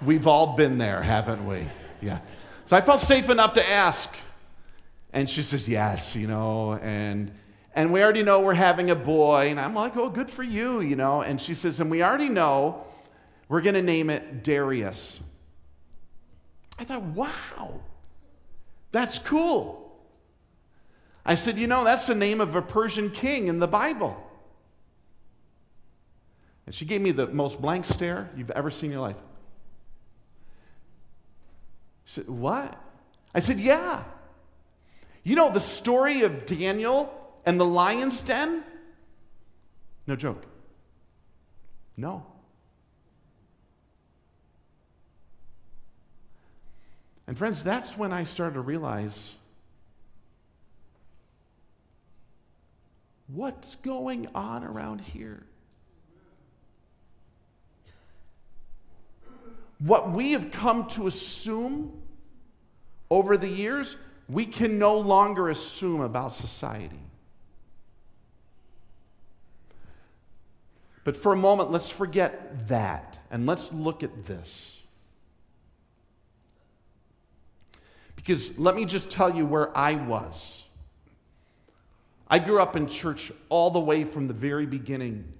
We've 0.00 0.28
all 0.28 0.54
been 0.56 0.78
there, 0.78 1.02
haven't 1.02 1.44
we? 1.44 1.66
Yeah. 2.00 2.20
So 2.66 2.76
I 2.76 2.82
felt 2.82 3.00
safe 3.00 3.28
enough 3.30 3.54
to 3.54 3.68
ask. 3.68 4.14
And 5.16 5.30
she 5.30 5.40
says, 5.40 5.66
Yes, 5.66 6.14
you 6.14 6.26
know, 6.26 6.74
and 6.74 7.32
and 7.74 7.90
we 7.90 8.02
already 8.02 8.22
know 8.22 8.40
we're 8.40 8.52
having 8.52 8.90
a 8.90 8.94
boy. 8.94 9.48
And 9.48 9.58
I'm 9.58 9.74
like, 9.74 9.96
Oh, 9.96 10.10
good 10.10 10.30
for 10.30 10.42
you, 10.42 10.82
you 10.82 10.94
know. 10.94 11.22
And 11.22 11.40
she 11.40 11.54
says, 11.54 11.80
And 11.80 11.90
we 11.90 12.02
already 12.02 12.28
know 12.28 12.84
we're 13.48 13.62
going 13.62 13.76
to 13.76 13.82
name 13.82 14.10
it 14.10 14.44
Darius. 14.44 15.20
I 16.78 16.84
thought, 16.84 17.02
Wow, 17.02 17.80
that's 18.92 19.18
cool. 19.18 19.98
I 21.24 21.34
said, 21.34 21.56
You 21.56 21.66
know, 21.66 21.82
that's 21.82 22.06
the 22.06 22.14
name 22.14 22.42
of 22.42 22.54
a 22.54 22.60
Persian 22.60 23.08
king 23.08 23.48
in 23.48 23.58
the 23.58 23.66
Bible. 23.66 24.22
And 26.66 26.74
she 26.74 26.84
gave 26.84 27.00
me 27.00 27.12
the 27.12 27.28
most 27.28 27.58
blank 27.62 27.86
stare 27.86 28.28
you've 28.36 28.50
ever 28.50 28.70
seen 28.70 28.90
in 28.90 28.92
your 28.92 29.00
life. 29.00 29.22
She 32.04 32.16
said, 32.16 32.28
What? 32.28 32.78
I 33.34 33.40
said, 33.40 33.58
Yeah. 33.58 34.04
You 35.26 35.34
know 35.34 35.50
the 35.50 35.58
story 35.58 36.22
of 36.22 36.46
Daniel 36.46 37.12
and 37.44 37.58
the 37.58 37.66
lion's 37.66 38.22
den? 38.22 38.62
No 40.06 40.14
joke. 40.14 40.44
No. 41.96 42.24
And 47.26 47.36
friends, 47.36 47.64
that's 47.64 47.98
when 47.98 48.12
I 48.12 48.22
started 48.22 48.54
to 48.54 48.60
realize 48.60 49.34
what's 53.26 53.74
going 53.74 54.28
on 54.32 54.62
around 54.62 55.00
here. 55.00 55.44
What 59.80 60.12
we 60.12 60.30
have 60.32 60.52
come 60.52 60.86
to 60.90 61.08
assume 61.08 62.00
over 63.10 63.36
the 63.36 63.48
years, 63.48 63.96
we 64.28 64.46
can 64.46 64.78
no 64.78 64.98
longer 64.98 65.48
assume 65.48 66.00
about 66.00 66.32
society. 66.32 67.00
But 71.04 71.14
for 71.14 71.32
a 71.32 71.36
moment, 71.36 71.70
let's 71.70 71.88
forget 71.88 72.66
that 72.68 73.20
and 73.30 73.46
let's 73.46 73.72
look 73.72 74.02
at 74.02 74.24
this. 74.24 74.80
Because 78.16 78.58
let 78.58 78.74
me 78.74 78.84
just 78.84 79.08
tell 79.08 79.32
you 79.32 79.46
where 79.46 79.76
I 79.76 79.94
was. 79.94 80.64
I 82.28 82.40
grew 82.40 82.60
up 82.60 82.74
in 82.74 82.88
church 82.88 83.30
all 83.48 83.70
the 83.70 83.78
way 83.78 84.02
from 84.02 84.26
the 84.26 84.34
very 84.34 84.66
beginning. 84.66 85.32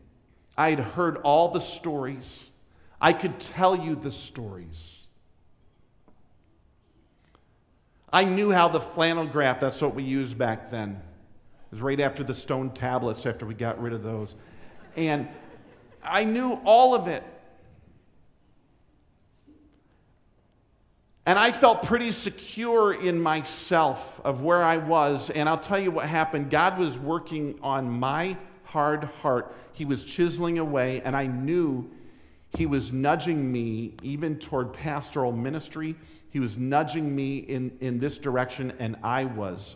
I 0.57 0.71
had 0.71 0.79
heard 0.79 1.17
all 1.25 1.49
the 1.49 1.61
stories. 1.61 2.45
I 3.01 3.13
could 3.13 3.41
tell 3.41 3.77
you 3.77 3.97
the 3.97 4.13
stories. 4.13 4.96
I 8.13 8.25
knew 8.25 8.51
how 8.51 8.69
the 8.69 8.81
flannel 8.81 9.27
graph, 9.27 9.61
that's 9.61 9.83
what 9.83 9.95
we 9.95 10.03
used 10.03 10.39
back 10.39 10.71
then. 10.71 10.91
It 10.93 11.73
was 11.73 11.81
right 11.81 12.01
after 12.01 12.23
the 12.23 12.35
stone 12.35 12.71
tablets, 12.71 13.27
after 13.27 13.45
we 13.45 13.55
got 13.55 13.81
rid 13.83 13.93
of 13.93 14.03
those. 14.03 14.35
And 14.97 15.29
I 16.03 16.25
knew 16.25 16.61
all 16.65 16.95
of 16.95 17.09
it. 17.09 17.25
And 21.27 21.41
I 21.41 21.51
felt 21.51 21.83
pretty 21.83 22.13
secure 22.13 22.95
in 22.95 23.21
myself 23.21 24.21
of 24.25 24.43
where 24.43 24.63
I 24.63 24.77
was. 24.77 25.29
And 25.31 25.49
I'll 25.49 25.59
tell 25.59 25.79
you 25.79 25.91
what 25.91 26.07
happened 26.07 26.51
God 26.51 26.79
was 26.79 26.97
working 26.97 27.59
on 27.63 27.91
my 27.91 28.37
hard 28.63 29.05
heart. 29.23 29.53
He 29.73 29.85
was 29.85 30.05
chiseling 30.05 30.61
away, 30.61 31.03
and 31.03 31.17
I 31.17 31.27
knew 31.27 31.91
He 32.57 32.65
was 32.65 32.93
nudging 32.93 33.51
me 33.51 33.95
even 34.03 34.39
toward 34.39 34.73
pastoral 34.73 35.33
ministry. 35.33 35.97
He 36.37 36.41
was 36.41 36.59
nudging 36.59 37.17
me 37.17 37.39
in, 37.39 37.79
in 37.81 37.99
this 37.99 38.19
direction, 38.19 38.75
and 38.79 38.97
I 39.03 39.25
was, 39.25 39.75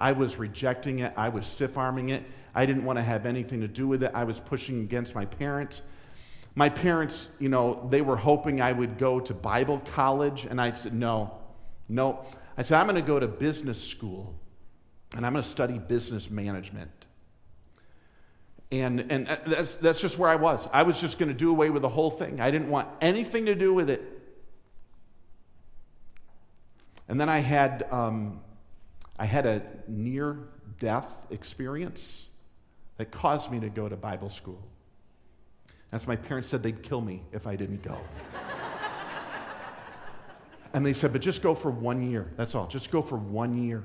I 0.00 0.10
was 0.10 0.36
rejecting 0.36 0.98
it. 0.98 1.12
I 1.16 1.28
was 1.28 1.46
stiff 1.46 1.78
arming 1.78 2.08
it. 2.08 2.24
I 2.56 2.66
didn't 2.66 2.84
want 2.84 2.98
to 2.98 3.04
have 3.04 3.24
anything 3.24 3.60
to 3.60 3.68
do 3.68 3.86
with 3.86 4.02
it. 4.02 4.10
I 4.12 4.24
was 4.24 4.40
pushing 4.40 4.80
against 4.80 5.14
my 5.14 5.26
parents. 5.26 5.82
My 6.56 6.70
parents, 6.70 7.28
you 7.38 7.48
know, 7.48 7.86
they 7.88 8.00
were 8.00 8.16
hoping 8.16 8.60
I 8.60 8.72
would 8.72 8.98
go 8.98 9.20
to 9.20 9.32
Bible 9.32 9.80
college, 9.92 10.44
and 10.44 10.60
I 10.60 10.72
said, 10.72 10.92
no, 10.92 11.38
no. 11.88 12.24
I 12.58 12.64
said, 12.64 12.80
I'm 12.80 12.86
going 12.86 12.96
to 12.96 13.00
go 13.00 13.20
to 13.20 13.28
business 13.28 13.80
school, 13.80 14.34
and 15.14 15.24
I'm 15.24 15.32
going 15.34 15.44
to 15.44 15.48
study 15.48 15.78
business 15.78 16.30
management. 16.30 16.90
And, 18.72 19.06
and 19.12 19.28
uh, 19.28 19.36
that's, 19.46 19.76
that's 19.76 20.00
just 20.00 20.18
where 20.18 20.30
I 20.30 20.34
was. 20.34 20.66
I 20.72 20.82
was 20.82 21.00
just 21.00 21.20
going 21.20 21.28
to 21.28 21.38
do 21.38 21.48
away 21.48 21.70
with 21.70 21.82
the 21.82 21.88
whole 21.88 22.10
thing. 22.10 22.40
I 22.40 22.50
didn't 22.50 22.70
want 22.70 22.88
anything 23.00 23.46
to 23.46 23.54
do 23.54 23.72
with 23.72 23.88
it. 23.88 24.09
And 27.10 27.20
then 27.20 27.28
I 27.28 27.40
had, 27.40 27.88
um, 27.90 28.40
I 29.18 29.26
had 29.26 29.44
a 29.44 29.62
near 29.88 30.38
death 30.78 31.12
experience 31.30 32.26
that 32.98 33.10
caused 33.10 33.50
me 33.50 33.58
to 33.58 33.68
go 33.68 33.88
to 33.88 33.96
Bible 33.96 34.28
school. 34.28 34.62
That's 35.88 36.06
my 36.06 36.14
parents 36.14 36.48
said 36.48 36.62
they'd 36.62 36.84
kill 36.84 37.00
me 37.00 37.24
if 37.32 37.48
I 37.48 37.56
didn't 37.56 37.82
go. 37.82 37.98
and 40.72 40.86
they 40.86 40.92
said, 40.92 41.12
but 41.12 41.20
just 41.20 41.42
go 41.42 41.52
for 41.52 41.72
one 41.72 42.08
year. 42.08 42.30
That's 42.36 42.54
all. 42.54 42.68
Just 42.68 42.92
go 42.92 43.02
for 43.02 43.16
one 43.16 43.60
year. 43.60 43.82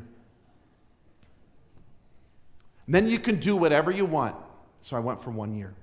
And 2.86 2.94
then 2.94 3.10
you 3.10 3.18
can 3.18 3.40
do 3.40 3.58
whatever 3.58 3.90
you 3.90 4.06
want. 4.06 4.36
So 4.84 4.96
I 4.96 5.00
went 5.00 5.20
for 5.20 5.32
one 5.32 5.56
year. 5.56 5.74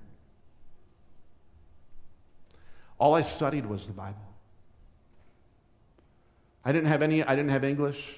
All 2.97 3.13
I 3.13 3.21
studied 3.21 3.65
was 3.65 3.85
the 3.85 3.91
Bible. 3.91 4.32
I 6.65 6.71
didn't 6.71 6.87
have 6.87 7.01
any, 7.01 7.23
I 7.23 7.35
didn't 7.35 7.51
have 7.51 7.63
English, 7.63 8.17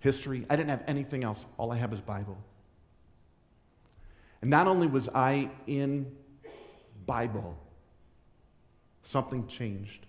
history, 0.00 0.46
I 0.48 0.56
didn't 0.56 0.70
have 0.70 0.84
anything 0.86 1.24
else. 1.24 1.44
All 1.56 1.72
I 1.72 1.76
had 1.76 1.90
was 1.90 2.00
Bible. 2.00 2.38
And 4.40 4.50
not 4.50 4.66
only 4.66 4.86
was 4.86 5.08
I 5.14 5.50
in 5.66 6.14
Bible, 7.06 7.58
something 9.02 9.46
changed. 9.46 10.06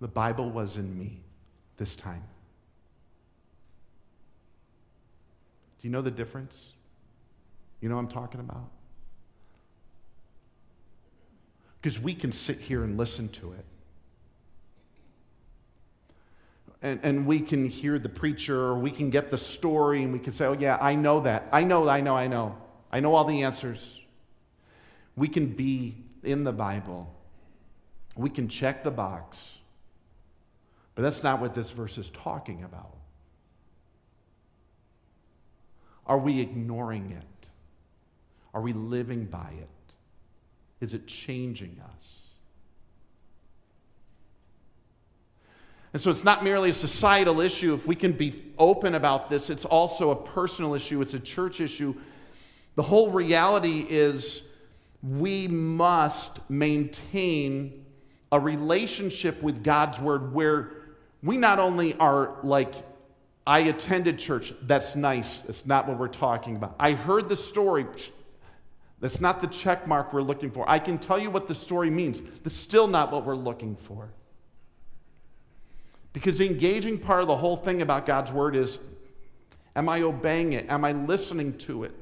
The 0.00 0.08
Bible 0.08 0.50
was 0.50 0.76
in 0.76 0.98
me 0.98 1.20
this 1.76 1.94
time. 1.96 2.22
Do 5.80 5.88
you 5.88 5.90
know 5.90 6.02
the 6.02 6.10
difference? 6.10 6.72
You 7.80 7.88
know 7.88 7.96
what 7.96 8.02
I'm 8.02 8.08
talking 8.08 8.40
about? 8.40 8.70
Because 11.80 12.00
we 12.00 12.14
can 12.14 12.32
sit 12.32 12.58
here 12.58 12.82
and 12.82 12.96
listen 12.96 13.28
to 13.30 13.52
it. 13.52 13.64
And, 16.82 17.00
and 17.02 17.26
we 17.26 17.40
can 17.40 17.68
hear 17.68 17.98
the 17.98 18.08
preacher, 18.08 18.58
or 18.58 18.78
we 18.78 18.90
can 18.90 19.10
get 19.10 19.30
the 19.30 19.38
story, 19.38 20.02
and 20.02 20.12
we 20.12 20.18
can 20.18 20.32
say, 20.32 20.46
Oh, 20.46 20.52
yeah, 20.52 20.78
I 20.80 20.94
know 20.94 21.20
that. 21.20 21.48
I 21.52 21.64
know, 21.64 21.88
I 21.88 22.00
know, 22.00 22.16
I 22.16 22.26
know. 22.26 22.56
I 22.92 23.00
know 23.00 23.14
all 23.14 23.24
the 23.24 23.42
answers. 23.42 24.00
We 25.16 25.28
can 25.28 25.46
be 25.46 25.96
in 26.22 26.44
the 26.44 26.52
Bible, 26.52 27.12
we 28.14 28.30
can 28.30 28.48
check 28.48 28.84
the 28.84 28.90
box. 28.90 29.58
But 30.94 31.02
that's 31.02 31.22
not 31.22 31.42
what 31.42 31.54
this 31.54 31.70
verse 31.72 31.98
is 31.98 32.08
talking 32.08 32.64
about. 32.64 32.96
Are 36.06 36.18
we 36.18 36.40
ignoring 36.40 37.10
it? 37.10 37.48
Are 38.54 38.62
we 38.62 38.72
living 38.72 39.26
by 39.26 39.52
it? 39.60 39.68
Is 40.80 40.94
it 40.94 41.06
changing 41.06 41.78
us? 41.84 42.25
And 45.96 46.02
so 46.02 46.10
it's 46.10 46.24
not 46.24 46.44
merely 46.44 46.68
a 46.68 46.74
societal 46.74 47.40
issue. 47.40 47.72
If 47.72 47.86
we 47.86 47.96
can 47.96 48.12
be 48.12 48.52
open 48.58 48.96
about 48.96 49.30
this, 49.30 49.48
it's 49.48 49.64
also 49.64 50.10
a 50.10 50.14
personal 50.14 50.74
issue, 50.74 51.00
it's 51.00 51.14
a 51.14 51.18
church 51.18 51.58
issue. 51.58 51.94
The 52.74 52.82
whole 52.82 53.08
reality 53.10 53.86
is 53.88 54.42
we 55.02 55.48
must 55.48 56.50
maintain 56.50 57.86
a 58.30 58.38
relationship 58.38 59.42
with 59.42 59.64
God's 59.64 59.98
word 59.98 60.34
where 60.34 60.72
we 61.22 61.38
not 61.38 61.58
only 61.58 61.94
are 61.94 62.40
like, 62.42 62.74
I 63.46 63.60
attended 63.60 64.18
church, 64.18 64.52
that's 64.60 64.96
nice, 64.96 65.38
that's 65.40 65.64
not 65.64 65.88
what 65.88 65.98
we're 65.98 66.08
talking 66.08 66.56
about. 66.56 66.76
I 66.78 66.92
heard 66.92 67.30
the 67.30 67.36
story, 67.36 67.86
that's 69.00 69.18
not 69.22 69.40
the 69.40 69.46
check 69.46 69.88
mark 69.88 70.12
we're 70.12 70.20
looking 70.20 70.50
for. 70.50 70.68
I 70.68 70.78
can 70.78 70.98
tell 70.98 71.18
you 71.18 71.30
what 71.30 71.48
the 71.48 71.54
story 71.54 71.88
means. 71.88 72.20
That's 72.42 72.54
still 72.54 72.86
not 72.86 73.10
what 73.12 73.24
we're 73.24 73.34
looking 73.34 73.76
for. 73.76 74.10
Because 76.16 76.38
the 76.38 76.46
engaging 76.46 76.96
part 76.96 77.20
of 77.20 77.28
the 77.28 77.36
whole 77.36 77.56
thing 77.56 77.82
about 77.82 78.06
God's 78.06 78.32
word 78.32 78.56
is 78.56 78.78
am 79.76 79.86
I 79.86 80.00
obeying 80.00 80.54
it? 80.54 80.64
Am 80.70 80.82
I 80.82 80.92
listening 80.92 81.58
to 81.58 81.84
it? 81.84 81.92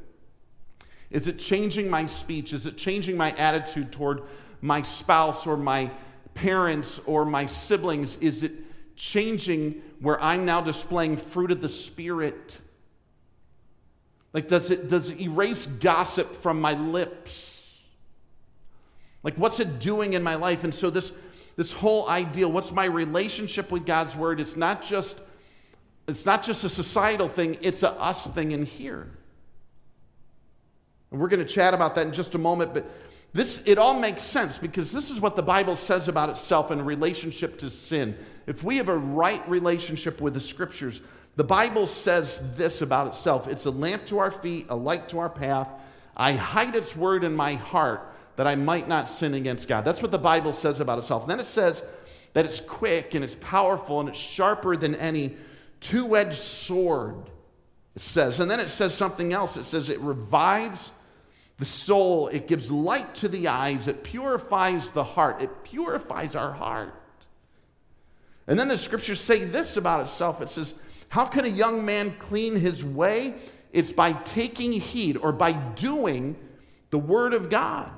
Is 1.11 1.27
it 1.27 1.37
changing 1.37 1.90
my 1.90 2.07
speech? 2.07 2.53
Is 2.53 2.64
it 2.64 2.77
changing 2.77 3.16
my 3.16 3.33
attitude 3.33 3.90
toward 3.90 4.22
my 4.61 4.83
spouse 4.83 5.48
or 5.48 5.57
my 5.57 5.90
parents 6.33 7.00
or 7.07 7.24
my 7.24 7.46
siblings? 7.46 8.16
Is 8.18 8.44
it 8.44 8.53
changing 8.94 9.83
where 9.98 10.22
I'm 10.22 10.44
now 10.44 10.61
displaying 10.61 11.16
fruit 11.16 11.50
of 11.50 11.61
the 11.61 11.68
Spirit? 11.68 12.61
Like, 14.33 14.46
does 14.46 14.70
it, 14.70 14.88
does 14.88 15.11
it 15.11 15.20
erase 15.22 15.66
gossip 15.66 16.37
from 16.37 16.61
my 16.61 16.74
lips? 16.74 17.77
Like, 19.24 19.35
what's 19.35 19.59
it 19.59 19.81
doing 19.81 20.12
in 20.12 20.22
my 20.22 20.37
life? 20.37 20.62
And 20.62 20.72
so, 20.72 20.88
this, 20.88 21.11
this 21.56 21.72
whole 21.72 22.08
ideal, 22.08 22.50
what's 22.50 22.72
my 22.72 22.84
relationship 22.84 23.70
with 23.70 23.86
God's 23.86 24.16
word? 24.16 24.40
It's 24.40 24.56
not 24.56 24.82
just, 24.82 25.18
it's 26.08 26.26
not 26.26 26.42
just 26.42 26.64
a 26.64 26.68
societal 26.68 27.28
thing, 27.28 27.56
it's 27.60 27.82
a 27.82 27.92
us 27.92 28.26
thing 28.26 28.52
in 28.52 28.66
here. 28.66 29.08
And 31.10 31.20
we're 31.20 31.28
going 31.28 31.44
to 31.44 31.52
chat 31.52 31.74
about 31.74 31.94
that 31.94 32.06
in 32.06 32.12
just 32.12 32.34
a 32.34 32.38
moment, 32.38 32.74
but 32.74 32.86
this 33.32 33.62
it 33.66 33.78
all 33.78 33.98
makes 33.98 34.22
sense 34.22 34.58
because 34.58 34.92
this 34.92 35.10
is 35.10 35.20
what 35.20 35.34
the 35.34 35.42
Bible 35.42 35.74
says 35.74 36.06
about 36.08 36.28
itself 36.28 36.70
in 36.70 36.84
relationship 36.84 37.58
to 37.58 37.70
sin. 37.70 38.16
If 38.46 38.62
we 38.62 38.76
have 38.76 38.88
a 38.88 38.96
right 38.96 39.46
relationship 39.48 40.20
with 40.20 40.34
the 40.34 40.40
scriptures, 40.40 41.00
the 41.36 41.44
Bible 41.44 41.88
says 41.88 42.40
this 42.56 42.80
about 42.80 43.08
itself 43.08 43.48
it's 43.48 43.64
a 43.64 43.70
lamp 43.70 44.06
to 44.06 44.18
our 44.18 44.30
feet, 44.30 44.66
a 44.68 44.76
light 44.76 45.08
to 45.10 45.18
our 45.18 45.28
path. 45.28 45.68
I 46.16 46.34
hide 46.34 46.76
its 46.76 46.96
word 46.96 47.24
in 47.24 47.34
my 47.34 47.54
heart 47.54 48.13
that 48.37 48.47
I 48.47 48.57
might 48.57 48.88
not 48.88 49.09
sin 49.09 49.35
against 49.35 49.68
God. 49.68 49.85
That's 49.85 50.03
what 50.03 50.11
the 50.11 50.18
Bible 50.18 50.53
says 50.53 50.81
about 50.81 50.99
itself. 50.99 51.23
And 51.23 51.31
then 51.31 51.40
it 51.40 51.47
says 51.47 51.83
that 52.33 52.44
it's 52.44 52.61
quick 52.61 53.14
and 53.14 53.25
it's 53.25 53.37
powerful 53.37 54.01
and 54.01 54.09
it's 54.09 54.18
sharper 54.18 54.77
than 54.77 54.94
any 54.97 55.37
two 55.81 56.16
edged 56.16 56.35
sword, 56.35 57.16
it 57.94 58.03
says. 58.03 58.40
And 58.40 58.51
then 58.51 58.61
it 58.61 58.68
says 58.68 58.94
something 58.94 59.33
else 59.33 59.57
it 59.57 59.64
says 59.64 59.88
it 59.88 60.01
revives 60.01 60.92
the 61.59 61.64
soul, 61.64 62.29
it 62.29 62.49
gives 62.49 62.70
light 62.70 63.14
to 63.16 63.29
the 63.29 63.47
eyes, 63.47 63.87
it 63.87 64.03
purifies 64.03 64.90
the 64.90 65.05
heart, 65.05 65.40
it 65.40 65.62
purifies 65.62 66.35
our 66.35 66.53
heart. 66.53 67.01
And 68.49 68.59
then 68.59 68.68
the 68.68 68.77
scriptures 68.77 69.20
say 69.20 69.44
this 69.44 69.77
about 69.77 70.01
itself 70.01 70.40
it 70.40 70.49
says, 70.49 70.75
how 71.09 71.27
can 71.27 71.44
a 71.44 71.49
young 71.49 71.85
man 71.85 72.12
clean 72.18 72.57
his 72.57 72.85
way? 72.85 73.35
It's 73.73 73.92
by 73.92 74.12
taking 74.12 74.73
heed 74.73 75.16
or 75.16 75.31
by 75.31 75.53
doing 75.53 76.37
the 76.90 76.99
Word 76.99 77.35
of 77.35 77.51
God. 77.51 77.92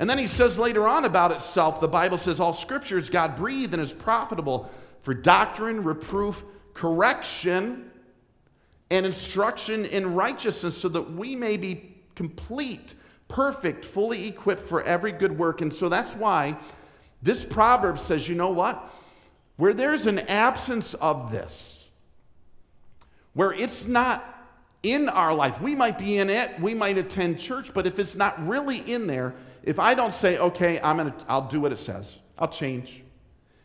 And 0.00 0.10
then 0.10 0.18
he 0.18 0.26
says 0.26 0.58
later 0.58 0.88
on 0.88 1.04
about 1.04 1.30
itself, 1.30 1.80
the 1.80 1.86
Bible 1.86 2.18
says 2.18 2.40
all 2.40 2.52
scripture 2.52 2.98
is 2.98 3.08
God 3.08 3.36
breathed 3.36 3.72
and 3.72 3.80
is 3.82 3.92
profitable 3.92 4.68
for 5.02 5.14
doctrine, 5.14 5.84
reproof, 5.84 6.42
correction, 6.74 7.88
and 8.90 9.06
instruction 9.06 9.84
in 9.84 10.14
righteousness, 10.14 10.76
so 10.76 10.88
that 10.88 11.12
we 11.12 11.36
may 11.36 11.56
be 11.56 11.94
complete, 12.16 12.96
perfect, 13.28 13.84
fully 13.84 14.26
equipped 14.26 14.62
for 14.62 14.82
every 14.82 15.12
good 15.12 15.38
work. 15.38 15.60
And 15.60 15.72
so 15.72 15.88
that's 15.88 16.14
why 16.14 16.58
this 17.22 17.44
proverb 17.44 18.00
says, 18.00 18.28
you 18.28 18.34
know 18.34 18.50
what? 18.50 18.90
where 19.60 19.74
there's 19.74 20.06
an 20.06 20.20
absence 20.20 20.94
of 20.94 21.30
this, 21.30 21.86
where 23.34 23.52
it's 23.52 23.86
not 23.86 24.24
in 24.82 25.06
our 25.10 25.34
life, 25.34 25.60
we 25.60 25.74
might 25.74 25.98
be 25.98 26.16
in 26.16 26.30
it, 26.30 26.58
we 26.58 26.72
might 26.72 26.96
attend 26.96 27.38
church, 27.38 27.70
but 27.74 27.86
if 27.86 27.98
it's 27.98 28.16
not 28.16 28.48
really 28.48 28.78
in 28.78 29.06
there, 29.06 29.34
if 29.62 29.78
I 29.78 29.94
don't 29.94 30.12
say, 30.12 30.38
okay, 30.38 30.80
I'm 30.82 30.96
gonna, 30.96 31.14
I'll 31.28 31.48
do 31.48 31.60
what 31.60 31.72
it 31.72 31.78
says, 31.78 32.18
I'll 32.38 32.48
change. 32.48 33.02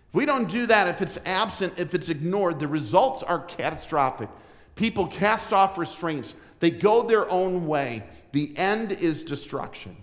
If 0.10 0.13
we 0.13 0.25
don't 0.25 0.49
do 0.49 0.65
that, 0.67 0.88
if 0.88 1.01
it's 1.01 1.19
absent, 1.25 1.73
if 1.77 1.93
it's 1.93 2.10
ignored, 2.10 2.60
the 2.60 2.67
results 2.67 3.23
are 3.23 3.39
catastrophic. 3.39 4.29
People 4.75 5.08
cast 5.08 5.53
off 5.53 5.77
restraints, 5.77 6.36
they 6.60 6.71
go 6.71 7.03
their 7.03 7.29
own 7.29 7.67
way. 7.67 8.03
The 8.31 8.53
end 8.58 8.91
is 8.91 9.23
destruction. 9.23 9.95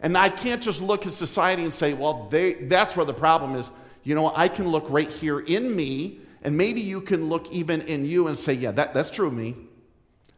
And 0.00 0.18
I 0.18 0.28
can't 0.28 0.60
just 0.60 0.82
look 0.82 1.06
at 1.06 1.14
society 1.14 1.62
and 1.62 1.72
say, 1.72 1.94
well, 1.94 2.28
they, 2.28 2.54
that's 2.54 2.96
where 2.96 3.06
the 3.06 3.14
problem 3.14 3.54
is 3.54 3.70
you 4.04 4.14
know, 4.14 4.30
I 4.34 4.48
can 4.48 4.68
look 4.68 4.84
right 4.88 5.08
here 5.08 5.40
in 5.40 5.74
me, 5.74 6.20
and 6.42 6.56
maybe 6.56 6.80
you 6.82 7.00
can 7.00 7.28
look 7.30 7.50
even 7.50 7.80
in 7.82 8.04
you 8.04 8.28
and 8.28 8.38
say, 8.38 8.52
yeah, 8.52 8.70
that, 8.72 8.92
that's 8.92 9.10
true 9.10 9.26
of 9.26 9.32
me. 9.32 9.56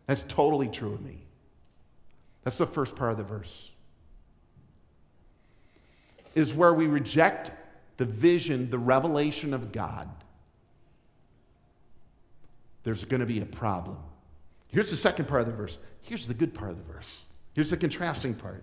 That's 0.06 0.24
totally 0.28 0.68
true 0.68 0.94
of 0.94 1.02
me. 1.02 1.24
That's 2.44 2.58
the 2.58 2.66
first 2.66 2.94
part 2.94 3.10
of 3.10 3.18
the 3.18 3.24
verse. 3.24 3.72
Is 6.36 6.54
where 6.54 6.72
we 6.72 6.86
reject 6.86 7.50
the 7.96 8.04
vision, 8.04 8.70
the 8.70 8.78
revelation 8.78 9.52
of 9.52 9.72
God. 9.72 10.08
There's 12.84 13.04
going 13.04 13.20
to 13.20 13.26
be 13.26 13.40
a 13.40 13.46
problem. 13.46 13.98
Here's 14.68 14.90
the 14.90 14.96
second 14.96 15.26
part 15.26 15.40
of 15.40 15.48
the 15.48 15.54
verse. 15.54 15.80
Here's 16.02 16.28
the 16.28 16.34
good 16.34 16.54
part 16.54 16.70
of 16.70 16.76
the 16.76 16.92
verse. 16.92 17.22
Here's 17.54 17.70
the 17.70 17.76
contrasting 17.76 18.34
part. 18.34 18.62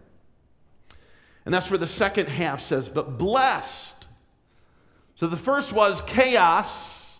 And 1.44 1.54
that's 1.54 1.70
where 1.70 1.78
the 1.78 1.88
second 1.88 2.30
half 2.30 2.62
says, 2.62 2.88
But 2.88 3.18
blessed 3.18 4.04
so 5.16 5.28
the 5.28 5.38
first 5.38 5.74
was 5.74 6.02
chaos, 6.02 7.18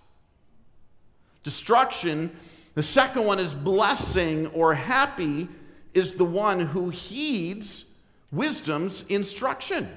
destruction. 1.44 2.36
The 2.74 2.84
second 2.84 3.26
one 3.26 3.40
is 3.40 3.54
blessing 3.54 4.48
or 4.48 4.74
happy 4.74 5.48
is 5.94 6.16
the 6.16 6.26
one 6.26 6.60
who 6.60 6.90
heeds 6.90 7.86
wisdom's 8.32 9.04
instruction. 9.04 9.90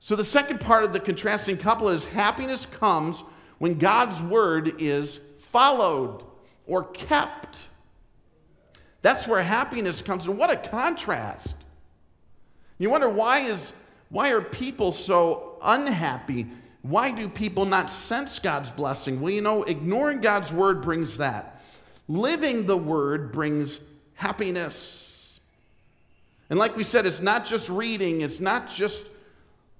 So 0.00 0.16
the 0.16 0.24
second 0.24 0.60
part 0.60 0.84
of 0.84 0.92
the 0.92 1.00
contrasting 1.00 1.56
couple 1.56 1.88
is 1.88 2.04
happiness 2.04 2.66
comes 2.66 3.24
when 3.58 3.78
God's 3.78 4.20
word 4.22 4.80
is 4.80 5.20
followed 5.38 6.22
or 6.66 6.84
kept. 6.84 7.60
That's 9.02 9.26
where 9.26 9.42
happiness 9.42 10.02
comes 10.02 10.26
and 10.26 10.38
what 10.38 10.50
a 10.50 10.56
contrast. 10.56 11.56
You 12.78 12.90
wonder 12.90 13.08
why 13.08 13.40
is 13.40 13.72
why 14.10 14.30
are 14.30 14.40
people 14.40 14.92
so 14.92 15.58
unhappy? 15.62 16.46
Why 16.82 17.10
do 17.10 17.28
people 17.28 17.66
not 17.66 17.90
sense 17.90 18.38
God's 18.38 18.70
blessing? 18.70 19.20
Well, 19.20 19.32
you 19.32 19.42
know, 19.42 19.64
ignoring 19.64 20.20
God's 20.20 20.52
word 20.52 20.80
brings 20.80 21.18
that. 21.18 21.60
Living 22.08 22.66
the 22.66 22.76
word 22.76 23.32
brings 23.32 23.80
happiness. 24.14 25.38
And 26.48 26.58
like 26.58 26.76
we 26.76 26.84
said, 26.84 27.04
it's 27.04 27.20
not 27.20 27.44
just 27.44 27.68
reading, 27.68 28.22
it's 28.22 28.40
not 28.40 28.70
just 28.70 29.06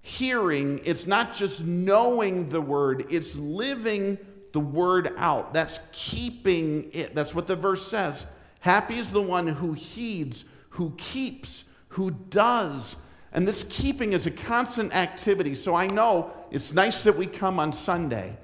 hearing, 0.08 0.80
it's 0.84 1.06
not 1.06 1.34
just 1.34 1.62
knowing 1.62 2.48
the 2.48 2.60
word, 2.62 3.06
it's 3.10 3.36
living 3.36 4.16
the 4.52 4.60
word 4.60 5.12
out. 5.18 5.52
That's 5.52 5.78
keeping 5.92 6.90
it. 6.92 7.14
That's 7.14 7.34
what 7.34 7.46
the 7.46 7.56
verse 7.56 7.86
says. 7.86 8.24
Happy 8.60 8.98
is 8.98 9.12
the 9.12 9.22
one 9.22 9.46
who 9.46 9.74
heeds, 9.74 10.46
who 10.70 10.94
keeps, 10.96 11.64
who 11.88 12.10
does. 12.10 12.96
And 13.32 13.46
this 13.46 13.66
keeping 13.68 14.14
is 14.14 14.26
a 14.26 14.30
constant 14.30 14.96
activity. 14.96 15.54
So 15.54 15.74
I 15.74 15.86
know 15.86 16.32
it's 16.50 16.72
nice 16.72 17.04
that 17.04 17.16
we 17.16 17.26
come 17.26 17.60
on 17.60 17.74
Sunday, 17.74 18.38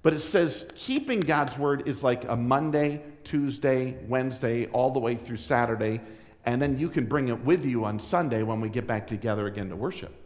but 0.00 0.14
it 0.14 0.20
says 0.20 0.64
keeping 0.74 1.20
God's 1.20 1.58
word 1.58 1.86
is 1.86 2.02
like 2.02 2.26
a 2.28 2.36
Monday, 2.36 3.02
Tuesday, 3.22 3.98
Wednesday, 4.08 4.66
all 4.68 4.90
the 4.90 5.00
way 5.00 5.14
through 5.14 5.36
Saturday. 5.36 6.00
And 6.46 6.60
then 6.60 6.78
you 6.78 6.88
can 6.88 7.04
bring 7.04 7.28
it 7.28 7.44
with 7.44 7.66
you 7.66 7.84
on 7.84 7.98
Sunday 7.98 8.42
when 8.42 8.62
we 8.62 8.70
get 8.70 8.86
back 8.86 9.06
together 9.06 9.46
again 9.46 9.68
to 9.68 9.76
worship. 9.76 10.21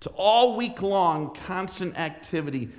It's 0.00 0.06
all 0.16 0.56
week 0.56 0.80
long, 0.80 1.34
constant 1.34 2.00
activity. 2.00 2.70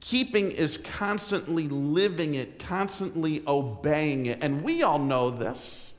Keeping 0.00 0.50
is 0.52 0.76
constantly 0.76 1.68
living 1.68 2.34
it, 2.34 2.58
constantly 2.58 3.42
obeying 3.46 4.26
it. 4.26 4.40
And 4.42 4.62
we 4.62 4.82
all 4.82 4.98
know 4.98 5.30
this. 5.30 5.94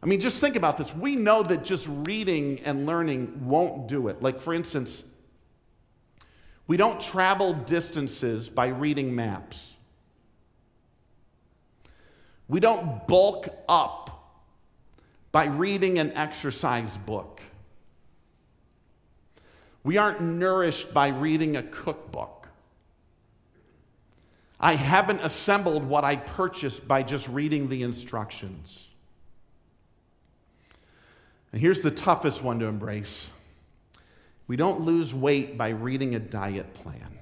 I 0.00 0.06
mean, 0.06 0.20
just 0.20 0.40
think 0.40 0.54
about 0.54 0.76
this. 0.76 0.94
We 0.94 1.16
know 1.16 1.42
that 1.42 1.64
just 1.64 1.88
reading 1.88 2.60
and 2.64 2.86
learning 2.86 3.48
won't 3.48 3.88
do 3.88 4.06
it. 4.06 4.22
Like, 4.22 4.40
for 4.40 4.54
instance, 4.54 5.02
we 6.68 6.76
don't 6.76 7.00
travel 7.00 7.54
distances 7.54 8.48
by 8.48 8.68
reading 8.68 9.12
maps. 9.12 9.74
We 12.46 12.60
don't 12.60 13.08
bulk 13.08 13.48
up 13.68 14.44
by 15.32 15.46
reading 15.46 15.98
an 15.98 16.12
exercise 16.12 16.96
book. 16.98 17.42
We 19.86 19.98
aren't 19.98 20.20
nourished 20.20 20.92
by 20.92 21.10
reading 21.10 21.56
a 21.56 21.62
cookbook. 21.62 22.48
I 24.58 24.72
haven't 24.72 25.20
assembled 25.20 25.84
what 25.84 26.02
I 26.02 26.16
purchased 26.16 26.88
by 26.88 27.04
just 27.04 27.28
reading 27.28 27.68
the 27.68 27.84
instructions. 27.84 28.88
And 31.52 31.60
here's 31.60 31.82
the 31.82 31.92
toughest 31.92 32.42
one 32.42 32.58
to 32.58 32.66
embrace 32.66 33.30
we 34.48 34.56
don't 34.56 34.80
lose 34.80 35.14
weight 35.14 35.56
by 35.56 35.68
reading 35.68 36.16
a 36.16 36.18
diet 36.18 36.74
plan. 36.74 37.16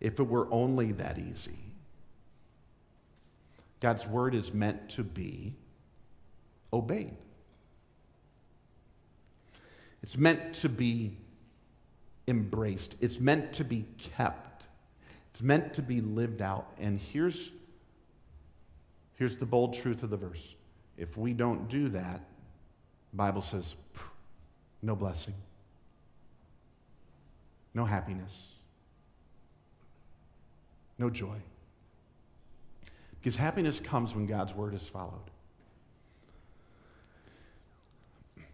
If 0.00 0.20
it 0.20 0.28
were 0.28 0.48
only 0.52 0.92
that 0.92 1.18
easy. 1.18 1.60
God's 3.80 4.06
word 4.06 4.34
is 4.34 4.52
meant 4.52 4.90
to 4.90 5.02
be 5.02 5.54
obeyed. 6.74 7.16
It's 10.02 10.16
meant 10.16 10.54
to 10.54 10.68
be 10.68 11.16
embraced. 12.26 12.96
It's 13.00 13.20
meant 13.20 13.52
to 13.54 13.64
be 13.64 13.84
kept. 13.98 14.66
It's 15.30 15.42
meant 15.42 15.74
to 15.74 15.82
be 15.82 16.00
lived 16.00 16.42
out. 16.42 16.72
And 16.80 16.98
here's, 16.98 17.52
here's 19.14 19.36
the 19.36 19.46
bold 19.46 19.74
truth 19.74 20.02
of 20.02 20.10
the 20.10 20.16
verse. 20.16 20.54
If 20.96 21.16
we 21.16 21.32
don't 21.32 21.68
do 21.68 21.88
that, 21.90 22.20
Bible 23.14 23.42
says, 23.42 23.74
no 24.82 24.96
blessing, 24.96 25.34
no 27.74 27.84
happiness, 27.84 28.42
no 30.98 31.08
joy. 31.08 31.36
Because 33.20 33.36
happiness 33.36 33.78
comes 33.78 34.14
when 34.14 34.26
God's 34.26 34.54
word 34.54 34.74
is 34.74 34.88
followed. 34.88 35.30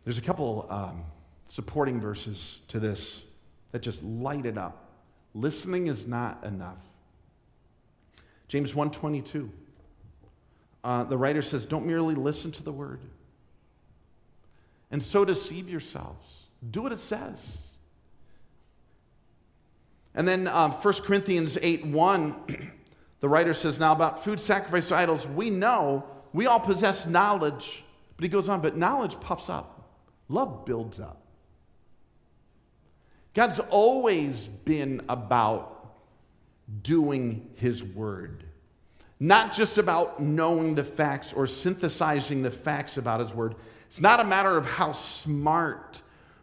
There's 0.04 0.18
a 0.18 0.22
couple 0.22 0.66
um, 0.68 1.04
supporting 1.48 2.00
verses 2.00 2.61
to 2.68 2.78
this 2.78 3.24
that 3.72 3.80
just 3.80 4.02
light 4.02 4.46
it 4.46 4.56
up. 4.56 4.92
Listening 5.34 5.88
is 5.88 6.06
not 6.06 6.44
enough. 6.44 6.78
James 8.48 8.74
122. 8.74 9.50
Uh, 10.84 11.04
the 11.04 11.18
writer 11.18 11.42
says, 11.42 11.66
Don't 11.66 11.87
merely 11.87 12.14
listen 12.14 12.50
to 12.52 12.62
the 12.62 12.72
word 12.72 13.00
and 14.90 15.02
so 15.02 15.24
deceive 15.24 15.68
yourselves. 15.68 16.46
Do 16.70 16.82
what 16.82 16.92
it 16.92 16.98
says. 16.98 17.58
And 20.14 20.26
then 20.26 20.48
um, 20.48 20.72
1 20.72 20.94
Corinthians 21.02 21.58
8 21.61 21.87
1 21.87 22.72
The 23.20 23.28
writer 23.28 23.52
says, 23.52 23.80
Now 23.80 23.92
about 23.92 24.22
food 24.22 24.40
sacrificed 24.40 24.90
to 24.90 24.96
idols, 24.96 25.26
we 25.26 25.50
know, 25.50 26.04
we 26.32 26.46
all 26.46 26.61
possess 26.61 27.06
knowledge. 27.06 27.84
But 28.16 28.22
he 28.22 28.28
goes 28.28 28.48
on, 28.48 28.61
but 28.61 28.76
knowledge 28.76 29.18
puffs 29.20 29.48
up, 29.48 29.90
love 30.28 30.64
builds 30.64 31.00
up. 31.00 31.22
God's 33.34 33.60
always 33.70 34.46
been 34.46 35.02
about 35.08 35.94
doing 36.82 37.50
his 37.54 37.82
word, 37.82 38.44
not 39.20 39.52
just 39.52 39.78
about 39.78 40.20
knowing 40.20 40.74
the 40.74 40.84
facts 40.84 41.32
or 41.32 41.46
synthesizing 41.46 42.42
the 42.42 42.50
facts 42.50 42.96
about 42.96 43.20
his 43.20 43.32
word. 43.32 43.54
It's 43.86 44.00
not 44.00 44.20
a 44.20 44.24
matter 44.24 44.56
of 44.56 44.66
how 44.66 44.92
smart 44.92 46.02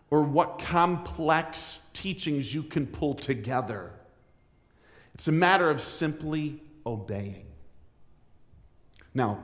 or 0.09 0.23
what 0.23 0.59
complex 0.59 1.79
teachings 1.93 2.53
you 2.53 2.63
can 2.63 2.87
pull 2.87 3.13
together. 3.13 3.91
It's 5.13 5.27
a 5.27 5.31
matter 5.31 5.69
of 5.69 5.81
simply 5.81 6.61
obeying. 6.85 7.45
Now, 9.13 9.39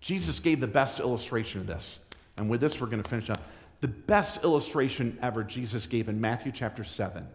Jesus 0.00 0.40
gave 0.40 0.60
the 0.60 0.66
best 0.66 0.98
illustration 0.98 1.60
of 1.60 1.66
this. 1.66 1.98
And 2.36 2.48
with 2.48 2.60
this, 2.60 2.80
we're 2.80 2.86
going 2.86 3.02
to 3.02 3.08
finish 3.08 3.30
up. 3.30 3.40
The 3.82 3.88
best 3.88 4.42
illustration 4.42 5.18
ever 5.20 5.44
Jesus 5.44 5.86
gave 5.86 6.08
in 6.08 6.20
Matthew 6.20 6.50
chapter 6.52 6.84
7. 6.84 7.26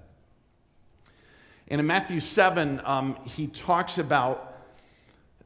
And 1.67 1.79
in 1.79 1.85
Matthew 1.85 2.19
7, 2.19 2.81
um, 2.83 3.17
he 3.25 3.45
talks 3.45 3.99
about 3.99 4.55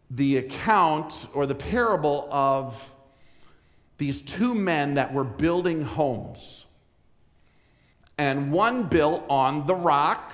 the 0.10 0.38
account 0.38 1.28
or 1.34 1.46
the 1.46 1.56
parable 1.56 2.30
of 2.32 2.90
these 3.98 4.22
two 4.22 4.56
men 4.56 4.94
that 4.94 5.14
were 5.14 5.26
building 5.26 5.82
homes. 5.82 6.66
And 8.18 8.54
one 8.54 8.84
built 8.84 9.26
on 9.30 9.68
the 9.68 9.76
rock 9.76 10.32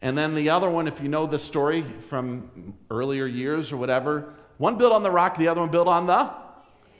and 0.00 0.16
then 0.16 0.34
the 0.34 0.50
other 0.50 0.70
one, 0.70 0.86
if 0.86 1.00
you 1.00 1.08
know 1.08 1.26
the 1.26 1.38
story 1.38 1.82
from 1.82 2.74
earlier 2.90 3.26
years 3.26 3.72
or 3.72 3.76
whatever, 3.76 4.32
one 4.58 4.76
built 4.78 4.92
on 4.92 5.02
the 5.02 5.10
rock, 5.10 5.36
the 5.36 5.48
other 5.48 5.60
one 5.60 5.70
built 5.70 5.88
on 5.88 6.06
the 6.06 6.32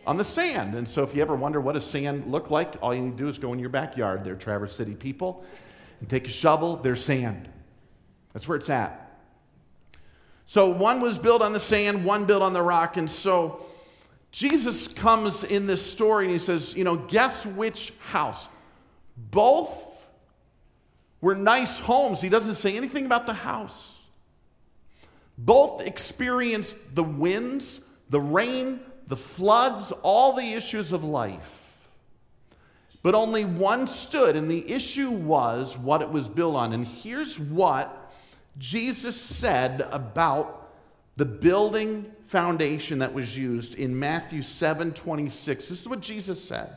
on 0.09 0.17
the 0.17 0.25
sand. 0.25 0.75
And 0.75 0.89
so 0.89 1.03
if 1.03 1.15
you 1.15 1.21
ever 1.21 1.37
wonder 1.37 1.61
what 1.61 1.75
does 1.75 1.85
sand 1.85 2.33
look 2.33 2.51
like, 2.51 2.77
all 2.81 2.95
you 2.95 3.03
need 3.03 3.19
to 3.19 3.25
do 3.25 3.29
is 3.29 3.39
go 3.39 3.53
in 3.53 3.59
your 3.59 3.69
backyard. 3.69 4.25
They're 4.25 4.37
Traverse 4.37 4.75
City 4.75 4.95
people 4.95 5.45
and 6.01 6.09
take 6.09 6.27
a 6.27 6.31
shovel, 6.31 6.77
there's 6.77 7.05
sand. 7.05 7.47
That's 8.33 8.49
where 8.49 8.57
it's 8.57 8.71
at. 8.71 9.21
So 10.47 10.71
one 10.71 11.03
was 11.03 11.19
built 11.19 11.43
on 11.43 11.53
the 11.53 11.61
sand, 11.61 12.07
one 12.07 12.25
built 12.25 12.43
on 12.43 12.55
the 12.55 12.63
rock. 12.63 12.97
And 12.97 13.11
so 13.11 13.67
Jesus 14.31 14.89
comes 14.89 15.45
in 15.45 15.67
this 15.67 15.85
story 15.85 16.25
and 16.25 16.33
he 16.33 16.39
says, 16.39 16.75
you 16.75 16.85
know, 16.85 16.97
guess 16.97 17.45
which 17.45 17.93
house? 18.01 18.49
Both 19.15 20.07
were 21.21 21.35
nice 21.35 21.79
homes. 21.79 22.23
He 22.23 22.31
doesn't 22.31 22.55
say 22.55 22.79
anything 22.79 23.05
about 23.05 23.27
the 23.27 23.35
house. 23.35 24.01
Both 25.37 25.87
experienced 25.87 26.77
the 26.95 27.05
winds, 27.05 27.83
the 28.09 28.21
rain, 28.21 28.81
the 29.09 29.17
floods, 29.17 29.91
all 30.03 30.35
the 30.35 30.53
issues 30.53 30.93
of 30.93 31.03
life. 31.03 31.65
But 33.03 33.15
only 33.15 33.45
one 33.45 33.87
stood, 33.87 34.37
and 34.37 34.51
the 34.51 34.71
issue 34.71 35.11
was 35.11 35.79
what 35.79 36.03
it 36.03 36.11
was 36.11 36.29
built 36.29 36.55
on. 36.55 36.73
And 36.73 36.87
here's 36.87 37.39
what 37.39 38.13
Jesus 38.59 39.21
said 39.21 39.89
about 39.91 40.71
the 41.17 41.25
building 41.25 42.13
foundation 42.27 42.99
that 42.99 43.13
was 43.13 43.37
used 43.37 43.75
in 43.75 43.99
Matthew 43.99 44.43
7 44.43 44.93
26. 44.93 45.69
This 45.69 45.81
is 45.81 45.89
what 45.89 46.01
Jesus 46.01 46.43
said. 46.43 46.77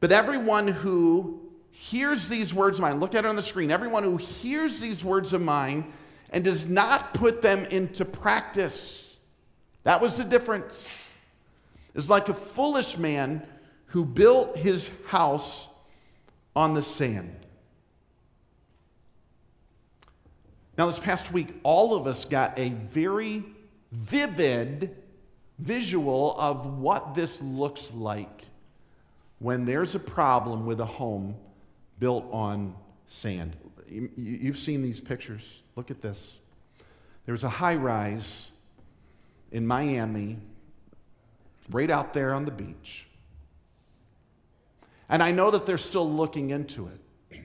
But 0.00 0.12
everyone 0.12 0.68
who 0.68 1.40
hears 1.70 2.28
these 2.28 2.52
words 2.52 2.78
of 2.78 2.82
mine, 2.82 3.00
look 3.00 3.14
at 3.14 3.24
it 3.24 3.28
on 3.28 3.36
the 3.36 3.42
screen. 3.42 3.70
Everyone 3.70 4.02
who 4.02 4.16
hears 4.16 4.80
these 4.80 5.04
words 5.04 5.32
of 5.32 5.40
mine 5.40 5.92
and 6.30 6.44
does 6.44 6.66
not 6.66 7.14
put 7.14 7.40
them 7.40 7.64
into 7.66 8.04
practice. 8.04 9.07
That 9.88 10.02
was 10.02 10.18
the 10.18 10.24
difference. 10.24 10.94
It's 11.94 12.10
like 12.10 12.28
a 12.28 12.34
foolish 12.34 12.98
man 12.98 13.42
who 13.86 14.04
built 14.04 14.54
his 14.54 14.90
house 15.06 15.66
on 16.54 16.74
the 16.74 16.82
sand. 16.82 17.34
Now, 20.76 20.88
this 20.88 20.98
past 20.98 21.32
week, 21.32 21.54
all 21.62 21.94
of 21.94 22.06
us 22.06 22.26
got 22.26 22.58
a 22.58 22.68
very 22.68 23.42
vivid 23.90 24.94
visual 25.58 26.38
of 26.38 26.66
what 26.66 27.14
this 27.14 27.40
looks 27.40 27.90
like 27.94 28.42
when 29.38 29.64
there's 29.64 29.94
a 29.94 29.98
problem 29.98 30.66
with 30.66 30.80
a 30.80 30.84
home 30.84 31.34
built 31.98 32.26
on 32.30 32.74
sand. 33.06 33.56
You've 33.88 34.58
seen 34.58 34.82
these 34.82 35.00
pictures. 35.00 35.62
Look 35.76 35.90
at 35.90 36.02
this. 36.02 36.36
There 37.24 37.32
was 37.32 37.44
a 37.44 37.48
high 37.48 37.76
rise 37.76 38.48
in 39.52 39.66
Miami, 39.66 40.38
right 41.70 41.90
out 41.90 42.12
there 42.12 42.34
on 42.34 42.44
the 42.44 42.50
beach. 42.50 43.06
And 45.08 45.22
I 45.22 45.32
know 45.32 45.50
that 45.50 45.66
they're 45.66 45.78
still 45.78 46.08
looking 46.08 46.50
into 46.50 46.88
it. 46.88 47.42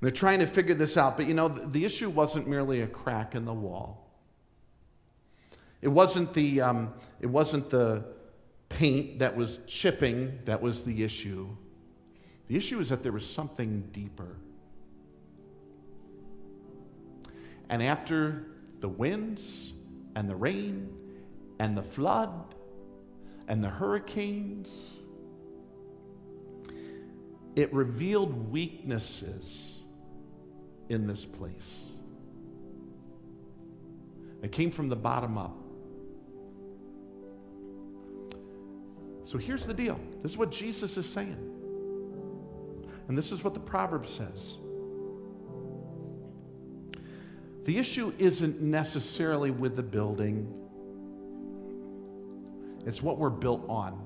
They're 0.00 0.10
trying 0.10 0.40
to 0.40 0.46
figure 0.46 0.74
this 0.74 0.98
out, 0.98 1.16
but 1.16 1.26
you 1.26 1.32
know, 1.32 1.48
the 1.48 1.84
issue 1.84 2.10
wasn't 2.10 2.46
merely 2.46 2.82
a 2.82 2.86
crack 2.86 3.34
in 3.34 3.46
the 3.46 3.54
wall. 3.54 4.10
It 5.80 5.88
wasn't 5.88 6.34
the, 6.34 6.60
um, 6.60 6.92
it 7.20 7.26
wasn't 7.26 7.70
the 7.70 8.04
paint 8.68 9.20
that 9.20 9.34
was 9.34 9.60
chipping 9.66 10.40
that 10.44 10.60
was 10.60 10.84
the 10.84 11.04
issue. 11.04 11.48
The 12.48 12.56
issue 12.56 12.80
is 12.80 12.90
that 12.90 13.02
there 13.02 13.12
was 13.12 13.28
something 13.28 13.88
deeper. 13.92 14.36
And 17.68 17.82
after 17.82 18.44
the 18.80 18.88
winds 18.88 19.72
and 20.16 20.28
the 20.28 20.36
rain 20.36 20.88
and 21.58 21.76
the 21.76 21.82
flood 21.82 22.54
and 23.48 23.62
the 23.62 23.68
hurricanes, 23.68 24.68
it 27.56 27.72
revealed 27.72 28.50
weaknesses 28.50 29.76
in 30.88 31.06
this 31.06 31.24
place. 31.24 31.80
It 34.42 34.52
came 34.52 34.70
from 34.70 34.88
the 34.88 34.96
bottom 34.96 35.38
up. 35.38 35.56
So 39.24 39.38
here's 39.38 39.66
the 39.66 39.74
deal 39.74 39.98
this 40.20 40.32
is 40.32 40.38
what 40.38 40.50
Jesus 40.50 40.96
is 40.96 41.08
saying. 41.08 41.50
And 43.08 43.16
this 43.16 43.32
is 43.32 43.44
what 43.44 43.54
the 43.54 43.60
proverb 43.60 44.06
says. 44.06 44.56
The 47.64 47.78
issue 47.78 48.12
isn't 48.18 48.60
necessarily 48.60 49.50
with 49.50 49.76
the 49.76 49.82
building, 49.82 50.52
it's 52.86 53.02
what 53.02 53.18
we're 53.18 53.30
built 53.30 53.64
on. 53.68 54.00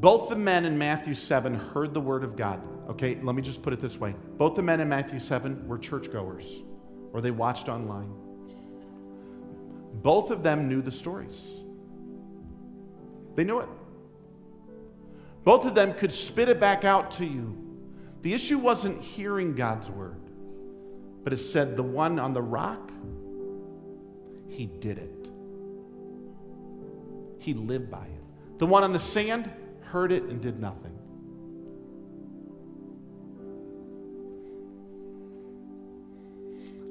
Both 0.00 0.30
the 0.30 0.36
men 0.36 0.64
in 0.64 0.78
Matthew 0.78 1.12
7 1.12 1.54
heard 1.54 1.92
the 1.92 2.00
word 2.00 2.24
of 2.24 2.34
God. 2.34 2.62
Okay, 2.88 3.18
let 3.22 3.34
me 3.34 3.42
just 3.42 3.62
put 3.62 3.74
it 3.74 3.80
this 3.80 3.98
way. 3.98 4.14
Both 4.38 4.54
the 4.54 4.62
men 4.62 4.80
in 4.80 4.88
Matthew 4.88 5.18
7 5.18 5.68
were 5.68 5.78
churchgoers, 5.78 6.62
or 7.12 7.20
they 7.20 7.30
watched 7.30 7.68
online. 7.68 8.10
Both 10.02 10.30
of 10.30 10.42
them 10.42 10.68
knew 10.68 10.80
the 10.80 10.90
stories. 10.90 11.46
They 13.34 13.44
knew 13.44 13.60
it. 13.60 13.68
Both 15.44 15.66
of 15.66 15.74
them 15.74 15.92
could 15.94 16.12
spit 16.12 16.48
it 16.48 16.60
back 16.60 16.84
out 16.84 17.10
to 17.12 17.26
you. 17.26 17.56
The 18.22 18.32
issue 18.32 18.58
wasn't 18.58 19.00
hearing 19.00 19.54
God's 19.54 19.90
word, 19.90 20.20
but 21.22 21.32
it 21.32 21.38
said 21.38 21.76
the 21.76 21.82
one 21.82 22.18
on 22.18 22.32
the 22.32 22.42
rock, 22.42 22.90
he 24.48 24.66
did 24.66 24.98
it. 24.98 25.28
He 27.38 27.54
lived 27.54 27.90
by 27.90 28.04
it. 28.04 28.58
The 28.58 28.66
one 28.66 28.84
on 28.84 28.92
the 28.92 28.98
sand 28.98 29.50
heard 29.82 30.12
it 30.12 30.24
and 30.24 30.40
did 30.40 30.60
nothing. 30.60 30.96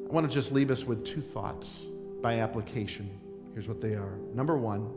I 0.10 0.12
want 0.12 0.28
to 0.28 0.34
just 0.34 0.52
leave 0.52 0.72
us 0.72 0.86
with 0.86 1.06
two 1.06 1.22
thoughts 1.22 1.86
by 2.22 2.40
application. 2.40 3.10
Here's 3.54 3.68
what 3.68 3.80
they 3.80 3.94
are. 3.94 4.18
Number 4.34 4.58
one, 4.58 4.92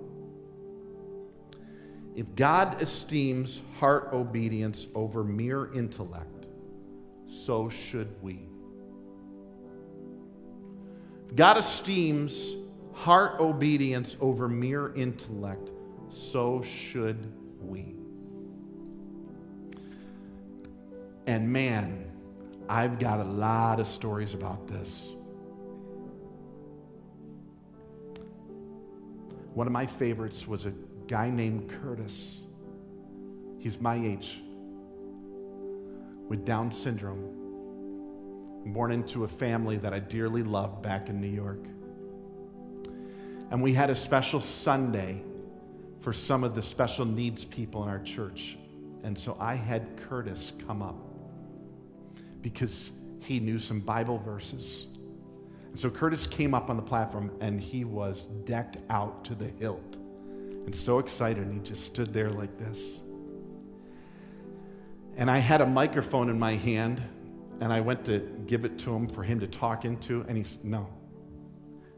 if 2.17 2.35
God 2.35 2.81
esteems 2.81 3.63
heart 3.79 4.11
obedience 4.13 4.87
over 4.95 5.23
mere 5.23 5.73
intellect, 5.75 6.47
so 7.27 7.69
should 7.69 8.11
we. 8.23 8.52
God 11.35 11.57
esteems 11.57 12.57
heart 12.93 13.41
obedience 13.41 14.17
over 14.21 14.49
mere 14.49 14.95
intellect, 14.95 15.71
so 16.09 16.63
should 16.63 17.33
we. 17.61 17.97
And 21.27 21.53
man, 21.53 22.11
I've 22.69 22.99
got 22.99 23.21
a 23.21 23.25
lot 23.25 23.81
of 23.81 23.87
stories 23.87 24.35
about 24.35 24.69
this. 24.69 25.15
One 29.55 29.67
of 29.67 29.73
my 29.73 29.87
favorites 29.87 30.47
was 30.47 30.67
a 30.67 30.73
guy 31.07 31.31
named 31.31 31.69
Curtis. 31.69 32.41
He's 33.59 33.81
my 33.81 33.95
age, 33.95 34.41
with 36.29 36.45
Down 36.45 36.71
syndrome, 36.71 37.42
born 38.67 38.93
into 38.93 39.25
a 39.25 39.29
family 39.29 39.77
that 39.79 39.93
I 39.93 39.99
dearly 39.99 40.43
loved 40.43 40.83
back 40.83 41.09
in 41.09 41.21
New 41.21 41.29
York. 41.29 41.65
And 43.51 43.63
we 43.63 43.75
had 43.75 43.91
a 43.91 43.95
special 43.95 44.41
Sunday 44.41 45.23
for 46.01 46.13
some 46.13 46.43
of 46.43 46.55
the 46.55 46.63
special 46.63 47.05
needs 47.05 47.45
people 47.45 47.83
in 47.83 47.89
our 47.89 48.01
church. 48.01 48.57
And 49.05 49.17
so 49.17 49.37
I 49.39 49.55
had 49.55 49.97
Curtis 50.09 50.53
come 50.67 50.83
up 50.83 50.97
because 52.41 52.93
he 53.21 53.41
knew 53.41 53.59
some 53.59 53.81
Bible 53.81 54.19
verses. 54.19 54.87
And 55.71 55.79
so 55.79 55.91
Curtis 55.91 56.27
came 56.27 56.55
up 56.55 56.71
on 56.71 56.77
the 56.77 56.83
platform 56.83 57.31
and 57.41 57.61
he 57.61 57.85
was 57.85 58.27
decked 58.45 58.79
out 58.91 59.25
to 59.25 59.35
the 59.35 59.49
hilt 59.49 59.97
and 60.65 60.75
so 60.75 60.99
excited. 60.99 61.45
And 61.45 61.53
he 61.53 61.61
just 61.61 61.85
stood 61.85 62.13
there 62.13 62.31
like 62.31 62.59
this. 62.59 63.01
And 65.17 65.31
I 65.31 65.39
had 65.39 65.61
a 65.61 65.67
microphone 65.67 66.31
in 66.31 66.39
my 66.39 66.53
hand, 66.53 67.03
and 67.61 67.73
I 67.73 67.81
went 67.81 68.05
to 68.07 68.19
give 68.47 68.65
it 68.65 68.79
to 68.81 68.95
him 68.95 69.07
for 69.07 69.23
him 69.23 69.41
to 69.41 69.47
talk 69.47 69.85
into, 69.85 70.25
and 70.29 70.37
he 70.37 70.43
said, 70.43 70.65
no. 70.65 70.89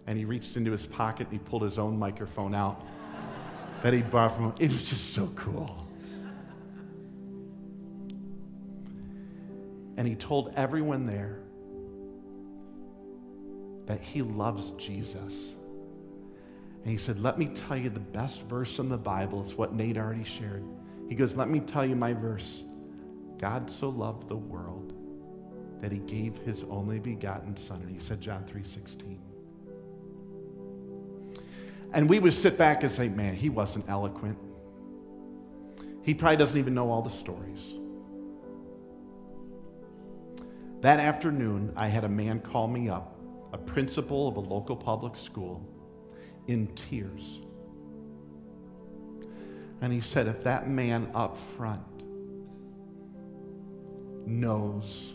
And 0.07 0.19
he 0.19 0.25
reached 0.25 0.57
into 0.57 0.71
his 0.71 0.87
pocket 0.87 1.29
and 1.29 1.33
he 1.33 1.39
pulled 1.39 1.63
his 1.63 1.79
own 1.79 1.99
microphone 1.99 2.55
out 2.55 2.85
that 3.83 3.93
he 3.93 4.03
bought 4.03 4.35
from 4.35 4.47
him. 4.47 4.55
It 4.59 4.71
was 4.71 4.91
just 4.91 5.15
so 5.15 5.29
cool. 5.35 5.87
And 9.97 10.07
he 10.07 10.15
told 10.15 10.53
everyone 10.57 11.07
there 11.07 11.39
that 13.87 14.01
he 14.01 14.21
loves 14.21 14.73
Jesus. 14.73 15.55
And 16.83 16.91
he 16.91 16.99
said, 16.99 17.21
Let 17.21 17.39
me 17.39 17.47
tell 17.47 17.77
you 17.79 17.89
the 17.89 18.01
best 18.01 18.43
verse 18.43 18.79
in 18.79 18.91
the 18.91 18.99
Bible. 18.99 19.43
It's 19.43 19.57
what 19.57 19.73
Nate 19.73 19.97
already 19.97 20.25
shared. 20.25 20.63
He 21.09 21.15
goes, 21.15 21.37
Let 21.37 21.49
me 21.49 21.61
tell 21.61 21.87
you 21.87 21.97
my 21.97 22.13
verse. 22.13 22.63
God 23.39 23.71
so 23.71 23.89
loved 23.89 24.29
the 24.29 24.37
world 24.37 24.84
that 25.85 25.93
he 25.93 25.99
gave 25.99 26.39
his 26.39 26.65
only 26.71 26.99
begotten 26.99 27.55
son. 27.59 27.83
And 27.83 27.91
he 27.91 27.99
said 27.99 28.19
John 28.19 28.43
3:16. 28.45 29.19
And 31.93 32.09
we 32.09 32.19
would 32.19 32.33
sit 32.33 32.57
back 32.57 32.83
and 32.85 32.91
say, 32.91 33.11
man, 33.11 33.35
he 33.35 33.51
wasn't 33.51 33.87
eloquent. 33.87 34.39
He 36.03 36.15
probably 36.15 36.39
doesn't 36.39 36.59
even 36.59 36.73
know 36.73 36.91
all 36.91 37.03
the 37.03 37.11
stories. 37.11 37.75
That 40.81 41.01
afternoon, 41.01 41.75
I 41.77 41.89
had 41.89 42.05
a 42.05 42.09
man 42.09 42.41
call 42.41 42.67
me 42.67 42.89
up, 42.89 43.21
a 43.53 43.59
principal 43.59 44.27
of 44.27 44.37
a 44.37 44.41
local 44.41 44.77
public 44.77 45.15
school 45.17 45.69
in 46.47 46.67
tears. 46.69 47.41
And 49.83 49.93
he 49.93 50.01
said, 50.01 50.29
if 50.29 50.45
that 50.45 50.67
man 50.67 51.11
up 51.15 51.37
front 51.37 51.83
knows 54.27 55.13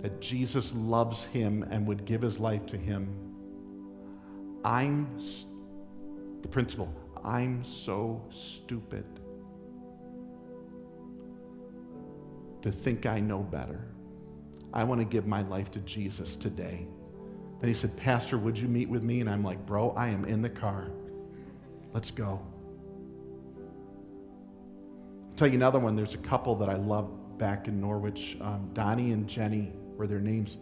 that 0.00 0.20
Jesus 0.20 0.74
loves 0.74 1.24
him 1.24 1.64
and 1.70 1.86
would 1.86 2.04
give 2.04 2.22
his 2.22 2.38
life 2.38 2.66
to 2.66 2.76
him, 2.76 3.14
I'm 4.64 5.18
the 6.42 6.48
principal, 6.48 6.92
I'm 7.24 7.64
so 7.64 8.24
stupid 8.30 9.04
to 12.62 12.70
think 12.70 13.06
I 13.06 13.20
know 13.20 13.40
better. 13.40 13.86
I 14.72 14.84
want 14.84 15.00
to 15.00 15.04
give 15.04 15.26
my 15.26 15.42
life 15.42 15.70
to 15.72 15.80
Jesus 15.80 16.36
today. 16.36 16.86
Then 17.60 17.68
he 17.68 17.74
said, 17.74 17.96
Pastor, 17.96 18.38
would 18.38 18.58
you 18.58 18.68
meet 18.68 18.88
with 18.88 19.02
me? 19.02 19.20
And 19.20 19.28
I'm 19.28 19.42
like, 19.42 19.64
Bro, 19.66 19.90
I 19.90 20.08
am 20.08 20.24
in 20.24 20.42
the 20.42 20.50
car. 20.50 20.90
Let's 21.92 22.10
go. 22.10 22.40
I'll 25.28 25.34
tell 25.36 25.48
you 25.48 25.54
another 25.54 25.78
one. 25.78 25.96
There's 25.96 26.14
a 26.14 26.18
couple 26.18 26.54
that 26.56 26.68
I 26.68 26.74
love 26.74 27.38
back 27.38 27.68
in 27.68 27.80
Norwich. 27.80 28.36
Um, 28.40 28.70
Donnie 28.74 29.12
and 29.12 29.26
Jenny 29.26 29.72
were 29.98 30.06
their 30.06 30.20
names. 30.20 30.56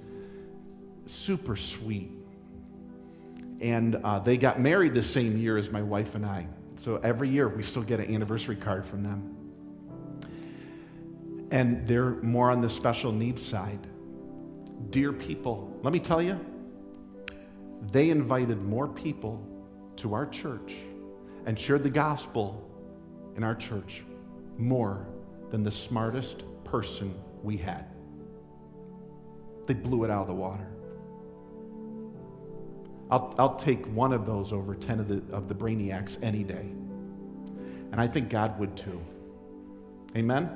Super 1.07 1.55
sweet. 1.55 2.11
And 3.61 3.97
uh, 3.97 4.19
they 4.19 4.37
got 4.37 4.59
married 4.59 4.95
the 4.95 5.03
same 5.03 5.37
year 5.37 5.57
as 5.57 5.71
my 5.71 5.83
wife 5.83 6.15
and 6.15 6.27
I. 6.27 6.49
So 6.77 6.97
every 6.97 7.29
year 7.29 7.49
we 7.49 7.63
still 7.63 7.83
get 7.83 8.01
an 8.01 8.13
anniversary 8.13 8.57
card 8.57 8.85
from 8.85 9.03
them. 9.03 9.35
And 11.51 11.87
they're 11.87 12.11
more 12.23 12.51
on 12.51 12.61
the 12.61 12.69
special 12.69 13.13
needs 13.13 13.41
side. 13.41 13.87
Dear 14.91 15.13
people, 15.13 15.79
let 15.83 15.93
me 15.93 16.01
tell 16.01 16.21
you, 16.21 16.39
they 17.93 18.11
invited 18.11 18.63
more 18.63 18.89
people 18.89 19.47
to 19.97 20.13
our 20.13 20.27
church 20.27 20.75
and 21.47 21.59
shared 21.59 21.83
the 21.83 21.91
gospel 21.91 22.69
in 23.37 23.45
our 23.45 23.55
church 23.55 24.03
more 24.59 25.07
than 25.51 25.63
the 25.63 25.71
smartest 25.71 26.45
person 26.65 27.15
we 27.43 27.57
had. 27.57 27.96
They 29.67 29.75
blew 29.75 30.05
it 30.05 30.11
out 30.11 30.23
of 30.23 30.29
the 30.29 30.35
water. 30.35 30.69
I'll, 33.11 33.35
I'll 33.39 33.57
take 33.57 33.87
one 33.87 34.13
of 34.13 34.27
those 34.27 34.53
over 34.53 34.75
10 34.75 35.01
of 35.01 35.09
the, 35.09 35.35
of 35.35 35.49
the 35.49 35.55
brainiacs 35.55 36.19
any 36.23 36.43
day. 36.43 36.73
And 37.93 38.01
I 38.01 38.07
think 38.07 38.31
God 38.31 38.59
would 38.59 38.77
too. 38.77 39.01
Amen? 40.17 40.51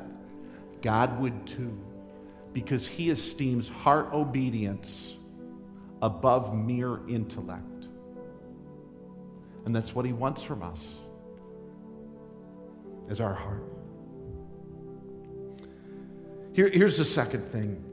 God 0.82 1.20
would 1.20 1.46
too. 1.46 1.78
Because 2.52 2.86
he 2.86 3.10
esteems 3.10 3.68
heart 3.68 4.12
obedience 4.12 5.16
above 6.02 6.54
mere 6.54 7.06
intellect. 7.08 7.88
And 9.64 9.76
that's 9.76 9.94
what 9.94 10.04
he 10.04 10.12
wants 10.12 10.42
from 10.42 10.62
us, 10.62 10.94
is 13.08 13.20
our 13.20 13.34
heart. 13.34 13.62
Here, 16.52 16.68
here's 16.68 16.96
the 16.96 17.04
second 17.04 17.42
thing 17.46 17.84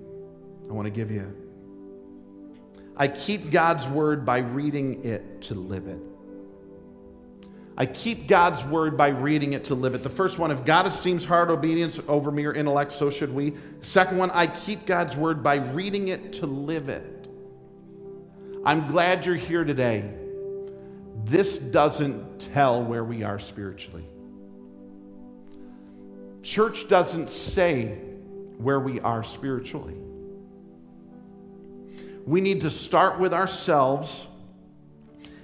I 0.70 0.74
want 0.74 0.86
to 0.86 0.92
give 0.92 1.12
you 1.12 1.34
I 2.98 3.08
keep 3.08 3.52
God's 3.52 3.88
word 3.88 4.26
by 4.26 4.40
reading 4.40 5.06
it 5.06 5.42
to 5.44 5.54
live 5.54 5.88
it. 5.88 6.02
I 7.80 7.86
keep 7.86 8.28
God's 8.28 8.66
word 8.66 8.98
by 8.98 9.10
reading 9.10 9.54
it 9.54 9.66
to 9.66 9.76
live 9.76 9.94
it. 9.94 10.02
The 10.02 10.10
first 10.10 10.40
one, 10.40 10.50
if 10.50 10.66
God 10.66 10.88
esteems 10.88 11.24
hard 11.24 11.52
obedience 11.52 12.00
over 12.08 12.32
mere 12.32 12.52
intellect, 12.52 12.92
so 12.92 13.12
should 13.12 13.32
we. 13.32 13.54
Second 13.82 14.18
one, 14.18 14.32
I 14.32 14.48
keep 14.48 14.88
God's 14.88 15.16
word 15.16 15.44
by 15.44 15.58
reading 15.58 16.08
it 16.08 16.34
to 16.34 16.48
live 16.48 16.90
it. 16.90 17.28
I'm 18.66 18.88
glad 18.88 19.28
you're 19.28 19.36
here 19.36 19.64
today. 19.64 20.12
This 21.24 21.60
doesn't 21.60 22.40
tell 22.52 22.84
where 22.84 23.04
we 23.04 23.22
are 23.22 23.38
spiritually. 23.38 24.06
Church 26.42 26.88
doesn't 26.88 27.30
say 27.30 28.00
where 28.58 28.80
we 28.80 29.00
are 29.02 29.24
spiritually. 29.24 29.98
We 32.28 32.42
need 32.42 32.62
to 32.62 32.70
start 32.70 33.20
with 33.20 33.34
ourselves 33.34 34.28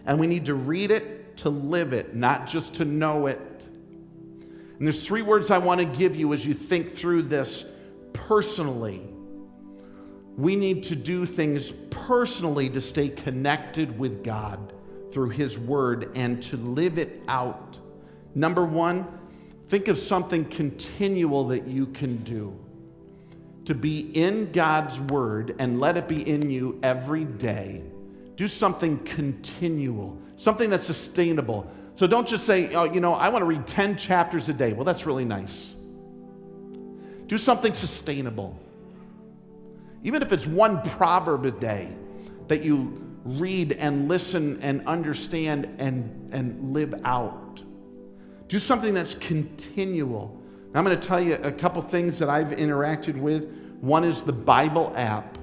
and 0.05 0.19
we 0.19 0.27
need 0.27 0.45
to 0.45 0.53
read 0.53 0.91
it 0.91 1.37
to 1.37 1.49
live 1.49 1.93
it, 1.93 2.13
not 2.13 2.45
just 2.45 2.75
to 2.75 2.85
know 2.85 3.27
it. 3.27 3.39
And 3.69 4.87
there's 4.87 5.07
three 5.07 5.21
words 5.21 5.49
I 5.49 5.59
want 5.59 5.79
to 5.79 5.85
give 5.85 6.17
you 6.17 6.33
as 6.33 6.45
you 6.45 6.53
think 6.53 6.93
through 6.93 7.23
this 7.23 7.63
personally. 8.11 9.01
We 10.35 10.57
need 10.57 10.83
to 10.83 10.95
do 10.95 11.25
things 11.25 11.71
personally 11.89 12.69
to 12.71 12.81
stay 12.81 13.07
connected 13.07 13.97
with 13.97 14.21
God 14.21 14.73
through 15.11 15.29
His 15.29 15.57
Word 15.57 16.11
and 16.15 16.43
to 16.43 16.57
live 16.57 16.97
it 16.97 17.21
out. 17.29 17.79
Number 18.35 18.65
one, 18.65 19.07
think 19.67 19.87
of 19.87 19.97
something 19.97 20.43
continual 20.45 21.47
that 21.47 21.65
you 21.65 21.85
can 21.85 22.17
do 22.23 22.59
to 23.65 23.73
be 23.73 23.99
in 24.13 24.51
God's 24.51 24.99
word 24.99 25.55
and 25.59 25.79
let 25.79 25.97
it 25.97 26.07
be 26.07 26.27
in 26.29 26.49
you 26.49 26.79
every 26.83 27.25
day. 27.25 27.83
Do 28.35 28.47
something 28.47 28.99
continual, 28.99 30.17
something 30.37 30.69
that's 30.69 30.85
sustainable. 30.85 31.71
So 31.95 32.07
don't 32.07 32.27
just 32.27 32.45
say, 32.45 32.73
oh, 32.73 32.85
you 32.85 32.99
know, 32.99 33.13
I 33.13 33.29
want 33.29 33.41
to 33.41 33.45
read 33.45 33.67
10 33.67 33.95
chapters 33.97 34.49
a 34.49 34.53
day. 34.53 34.73
Well, 34.73 34.83
that's 34.83 35.05
really 35.05 35.25
nice. 35.25 35.73
Do 37.27 37.37
something 37.37 37.73
sustainable. 37.73 38.59
Even 40.03 40.21
if 40.21 40.31
it's 40.33 40.45
one 40.45 40.81
proverb 40.81 41.45
a 41.45 41.51
day 41.51 41.89
that 42.47 42.63
you 42.63 42.99
read 43.23 43.73
and 43.73 44.09
listen 44.09 44.59
and 44.61 44.85
understand 44.85 45.73
and, 45.79 46.33
and 46.33 46.73
live 46.73 46.93
out. 47.05 47.61
Do 48.47 48.59
something 48.59 48.93
that's 48.93 49.15
continual. 49.15 50.42
I'm 50.75 50.83
going 50.83 50.99
to 50.99 51.07
tell 51.07 51.21
you 51.21 51.35
a 51.35 51.51
couple 51.51 51.81
things 51.83 52.17
that 52.19 52.29
I've 52.29 52.49
interacted 52.49 53.15
with. 53.15 53.47
One 53.79 54.03
is 54.03 54.23
the 54.23 54.33
Bible 54.33 54.91
app. 54.95 55.37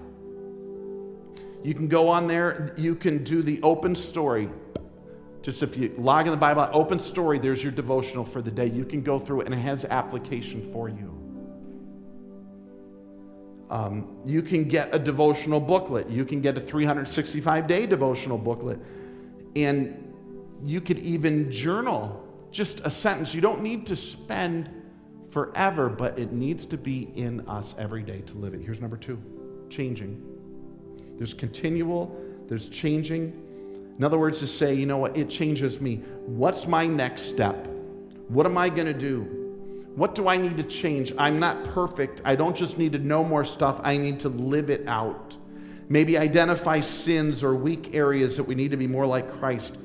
You 1.62 1.74
can 1.74 1.88
go 1.88 2.08
on 2.08 2.26
there, 2.26 2.74
you 2.76 2.94
can 2.94 3.22
do 3.22 3.42
the 3.42 3.60
open 3.62 3.94
story. 3.94 4.48
Just 5.42 5.62
if 5.62 5.76
you 5.76 5.94
log 5.96 6.26
in 6.26 6.32
the 6.32 6.36
Bible, 6.36 6.68
open 6.72 6.98
story, 6.98 7.38
there's 7.38 7.62
your 7.62 7.72
devotional 7.72 8.24
for 8.24 8.42
the 8.42 8.50
day. 8.50 8.66
You 8.66 8.84
can 8.84 9.02
go 9.02 9.18
through 9.18 9.42
it 9.42 9.46
and 9.46 9.54
it 9.54 9.58
has 9.58 9.84
application 9.84 10.62
for 10.72 10.88
you. 10.88 11.16
Um, 13.70 14.16
you 14.24 14.42
can 14.42 14.64
get 14.64 14.92
a 14.92 14.98
devotional 14.98 15.60
booklet. 15.60 16.10
You 16.10 16.24
can 16.24 16.40
get 16.40 16.58
a 16.58 16.60
365 16.60 17.66
day 17.66 17.86
devotional 17.86 18.36
booklet. 18.36 18.80
And 19.54 20.12
you 20.62 20.80
could 20.80 20.98
even 20.98 21.52
journal 21.52 22.26
just 22.50 22.80
a 22.80 22.90
sentence. 22.90 23.32
You 23.32 23.40
don't 23.40 23.62
need 23.62 23.86
to 23.86 23.96
spend 23.96 24.79
forever, 25.30 25.88
but 25.88 26.18
it 26.18 26.32
needs 26.32 26.66
to 26.66 26.76
be 26.76 27.10
in 27.14 27.40
us 27.48 27.74
every 27.78 28.02
day 28.02 28.20
to 28.22 28.36
live 28.36 28.52
it. 28.52 28.60
Here's 28.60 28.80
number 28.80 28.96
two 28.96 29.20
changing. 29.70 30.26
There's 31.16 31.32
continual, 31.34 32.16
there's 32.48 32.68
changing. 32.68 33.46
In 33.96 34.04
other 34.04 34.18
words, 34.18 34.40
to 34.40 34.46
say, 34.46 34.74
you 34.74 34.86
know 34.86 34.98
what, 34.98 35.16
it 35.16 35.28
changes 35.28 35.80
me. 35.80 35.96
What's 36.26 36.66
my 36.66 36.86
next 36.86 37.22
step? 37.22 37.68
What 38.28 38.46
am 38.46 38.56
I 38.56 38.68
going 38.68 38.86
to 38.86 38.98
do? 38.98 39.22
What 39.94 40.14
do 40.14 40.28
I 40.28 40.36
need 40.36 40.56
to 40.56 40.62
change? 40.62 41.12
I'm 41.18 41.38
not 41.38 41.62
perfect. 41.64 42.22
I 42.24 42.34
don't 42.36 42.56
just 42.56 42.78
need 42.78 42.92
to 42.92 42.98
know 42.98 43.22
more 43.22 43.44
stuff, 43.44 43.80
I 43.82 43.96
need 43.96 44.20
to 44.20 44.28
live 44.28 44.70
it 44.70 44.86
out. 44.88 45.36
Maybe 45.88 46.16
identify 46.16 46.80
sins 46.80 47.42
or 47.42 47.54
weak 47.54 47.94
areas 47.94 48.36
that 48.36 48.44
we 48.44 48.54
need 48.54 48.70
to 48.70 48.76
be 48.76 48.86
more 48.86 49.06
like 49.06 49.30
Christ. 49.40 49.76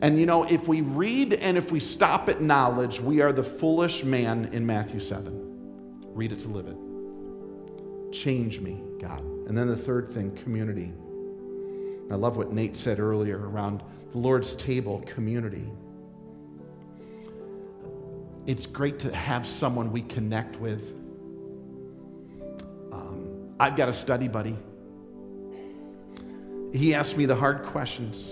And 0.00 0.18
you 0.18 0.26
know, 0.26 0.44
if 0.44 0.68
we 0.68 0.80
read 0.80 1.34
and 1.34 1.56
if 1.56 1.72
we 1.72 1.80
stop 1.80 2.28
at 2.28 2.40
knowledge, 2.40 3.00
we 3.00 3.20
are 3.20 3.32
the 3.32 3.44
foolish 3.44 4.04
man 4.04 4.50
in 4.52 4.66
Matthew 4.66 5.00
7. 5.00 5.40
Read 6.14 6.32
it 6.32 6.40
to 6.40 6.48
live 6.48 6.66
it. 6.66 8.12
Change 8.12 8.60
me, 8.60 8.80
God. 9.00 9.20
And 9.20 9.56
then 9.56 9.68
the 9.68 9.76
third 9.76 10.10
thing, 10.10 10.34
community. 10.36 10.92
I 12.10 12.16
love 12.16 12.36
what 12.36 12.52
Nate 12.52 12.76
said 12.76 13.00
earlier 13.00 13.38
around 13.38 13.82
the 14.12 14.18
Lord's 14.18 14.54
table, 14.54 15.00
community. 15.06 15.66
It's 18.46 18.66
great 18.66 18.98
to 19.00 19.14
have 19.14 19.46
someone 19.46 19.90
we 19.90 20.02
connect 20.02 20.56
with. 20.60 20.92
Um, 22.92 23.54
I've 23.58 23.74
got 23.74 23.88
a 23.88 23.92
study 23.92 24.28
buddy. 24.28 24.56
He 26.72 26.94
asked 26.94 27.16
me 27.16 27.24
the 27.24 27.36
hard 27.36 27.64
questions. 27.64 28.30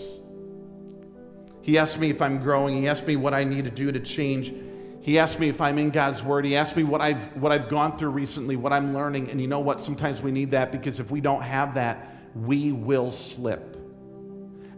He 1.63 1.79
asked 1.79 1.99
me 1.99 2.11
if 2.11 2.21
I'm 2.21 2.39
growing. 2.39 2.77
He 2.77 2.89
asked 2.89 3.07
me 3.07 3.17
what 3.17 3.33
I 3.33 3.45
need 3.45 3.65
to 3.65 3.71
do 3.71 3.91
to 3.91 4.01
change. 4.01 4.53
He 5.01 5.19
asked 5.19 5.41
me 5.41 5.49
if 5.49 5.61
I'm 5.61 5.79
in 5.79 5.91
God's 5.91 6.23
Word. 6.23 6.45
He 6.45 6.57
asked 6.57 6.77
me 6.77 6.85
what 6.85 7.01
I've, 7.01 7.37
what 7.37 7.51
I've 7.51 7.69
gone 7.69 7.97
through 7.97 8.11
recently, 8.11 8.57
what 8.57 8.73
I'm 8.73 8.93
learning. 8.95 9.31
And 9.31 9.41
you 9.41 9.47
know 9.47 9.61
what? 9.61 9.81
Sometimes 9.81 10.23
we 10.23 10.31
need 10.31 10.51
that 10.53 10.71
because 10.71 11.01
if 11.01 11.11
we 11.11 11.21
don't 11.21 11.43
have 11.43 11.75
that, 11.75 12.17
we 12.35 12.73
will 12.73 13.11
slip. 13.11 13.77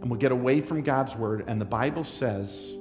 And 0.01 0.09
we'll 0.09 0.19
get 0.19 0.31
away 0.31 0.61
from 0.61 0.81
God's 0.81 1.15
Word. 1.15 1.43
And 1.47 1.59
the 1.59 1.65
Bible 1.65 2.03
says, 2.03 2.73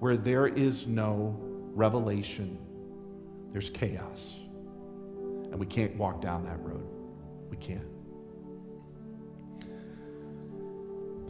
where 0.00 0.16
there 0.16 0.46
is 0.46 0.86
no 0.86 1.36
revelation, 1.74 2.58
there's 3.52 3.70
chaos. 3.70 4.36
And 5.50 5.58
we 5.58 5.66
can't 5.66 5.96
walk 5.96 6.20
down 6.20 6.44
that 6.44 6.60
road. 6.60 6.86
We 7.50 7.56
can't. 7.56 7.86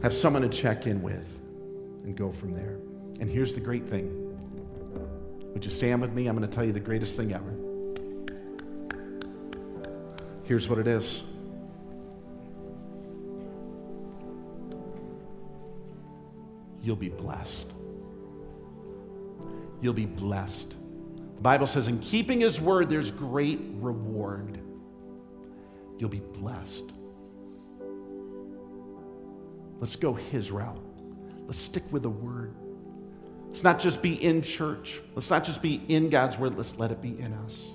Have 0.01 0.13
someone 0.13 0.43
to 0.43 0.49
check 0.49 0.87
in 0.87 1.01
with 1.01 1.40
and 2.03 2.15
go 2.15 2.31
from 2.31 2.53
there. 2.53 2.77
And 3.19 3.29
here's 3.29 3.53
the 3.53 3.59
great 3.59 3.87
thing. 3.87 4.17
Would 5.53 5.65
you 5.65 5.71
stand 5.71 6.01
with 6.01 6.11
me? 6.13 6.27
I'm 6.27 6.35
going 6.35 6.47
to 6.49 6.53
tell 6.53 6.65
you 6.65 6.71
the 6.71 6.79
greatest 6.79 7.15
thing 7.15 7.33
ever. 7.33 7.53
Here's 10.43 10.67
what 10.67 10.79
it 10.79 10.87
is. 10.87 11.23
You'll 16.81 16.95
be 16.95 17.09
blessed. 17.09 17.67
You'll 19.81 19.93
be 19.93 20.05
blessed. 20.05 20.75
The 21.35 21.41
Bible 21.41 21.67
says, 21.67 21.87
in 21.87 21.99
keeping 21.99 22.41
His 22.41 22.59
word, 22.59 22.89
there's 22.89 23.11
great 23.11 23.59
reward. 23.75 24.59
You'll 25.97 26.09
be 26.09 26.19
blessed. 26.19 26.91
Let's 29.79 29.95
go 29.95 30.13
His 30.13 30.51
route. 30.51 30.90
Let's 31.51 31.59
stick 31.59 31.83
with 31.91 32.03
the 32.03 32.09
word. 32.09 32.55
Let's 33.49 33.61
not 33.61 33.77
just 33.77 34.01
be 34.01 34.13
in 34.23 34.41
church. 34.41 35.01
Let's 35.15 35.29
not 35.29 35.43
just 35.43 35.61
be 35.61 35.83
in 35.89 36.09
God's 36.09 36.37
word. 36.37 36.55
Let's 36.57 36.79
let 36.79 36.91
it 36.91 37.01
be 37.01 37.19
in 37.19 37.33
us. 37.33 37.67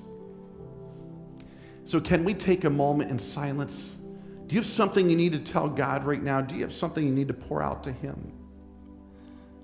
So, 1.84 2.00
can 2.00 2.24
we 2.24 2.32
take 2.32 2.64
a 2.64 2.70
moment 2.70 3.10
in 3.10 3.18
silence? 3.18 3.96
Do 4.46 4.54
you 4.54 4.62
have 4.62 4.66
something 4.66 5.10
you 5.10 5.16
need 5.16 5.32
to 5.32 5.38
tell 5.40 5.68
God 5.68 6.04
right 6.04 6.22
now? 6.22 6.40
Do 6.40 6.54
you 6.54 6.62
have 6.62 6.72
something 6.72 7.06
you 7.06 7.12
need 7.12 7.28
to 7.28 7.34
pour 7.34 7.62
out 7.62 7.84
to 7.84 7.92
Him? 7.92 8.32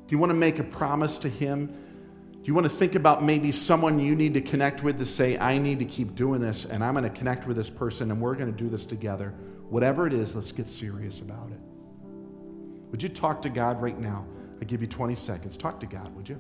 Do 0.07 0.15
you 0.15 0.19
want 0.19 0.29
to 0.29 0.35
make 0.35 0.59
a 0.59 0.65
promise 0.65 1.17
to 1.17 1.31
Him? 1.31 1.69
Do 1.69 2.43
you 2.45 2.53
want 2.53 2.67
to 2.67 2.73
think 2.73 2.95
about 2.95 3.25
maybe 3.25 3.51
someone 3.51 3.99
you 3.99 4.15
need 4.15 4.35
to 4.35 4.43
connect 4.43 4.83
with 4.83 4.99
to 4.99 5.07
say, 5.07 5.39
I 5.39 5.57
need 5.57 5.79
to 5.79 5.87
keep 5.87 6.15
doing 6.15 6.43
this, 6.43 6.67
and 6.67 6.85
I'm 6.85 6.93
going 6.93 7.05
to 7.05 7.09
connect 7.19 7.47
with 7.47 7.57
this 7.57 7.71
person, 7.71 8.11
and 8.11 8.21
we're 8.21 8.35
going 8.35 8.55
to 8.55 8.63
do 8.63 8.69
this 8.69 8.85
together? 8.85 9.31
Whatever 9.71 10.07
it 10.07 10.13
is, 10.13 10.35
let's 10.35 10.53
get 10.53 10.69
serious 10.69 11.21
about 11.21 11.51
it. 11.51 11.72
Would 12.93 13.03
you 13.03 13.09
talk 13.09 13.41
to 13.43 13.49
God 13.49 13.81
right 13.81 13.99
now? 13.99 14.27
I 14.61 14.65
give 14.65 14.83
you 14.83 14.87
20 14.87 15.15
seconds. 15.15 15.57
Talk 15.57 15.81
to 15.81 15.87
God, 15.87 16.15
would 16.15 16.29
you? 16.29 16.39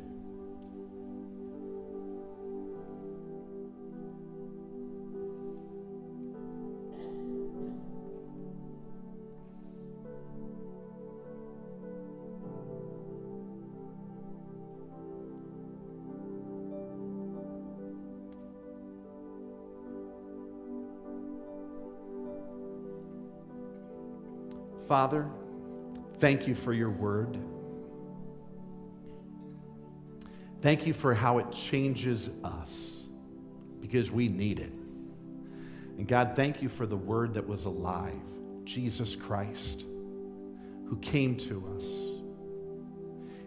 Father, 24.87 25.31
thank 26.23 26.47
you 26.47 26.55
for 26.55 26.73
your 26.73 26.89
word. 26.89 27.37
Thank 30.61 30.87
you 30.87 30.93
for 30.93 31.15
how 31.15 31.39
it 31.39 31.51
changes 31.51 32.31
us 32.45 33.03
because 33.81 34.09
we 34.09 34.29
need 34.29 34.61
it. 34.61 34.73
And 35.99 36.07
God, 36.07 36.35
thank 36.37 36.63
you 36.63 36.69
for 36.69 36.87
the 36.87 36.97
word 36.97 37.35
that 37.35 37.49
was 37.49 37.65
alive, 37.65 38.23
Jesus 38.63 39.17
Christ, 39.17 39.85
who 40.87 40.97
came 41.03 41.37
to 41.39 41.77
us, 41.77 41.85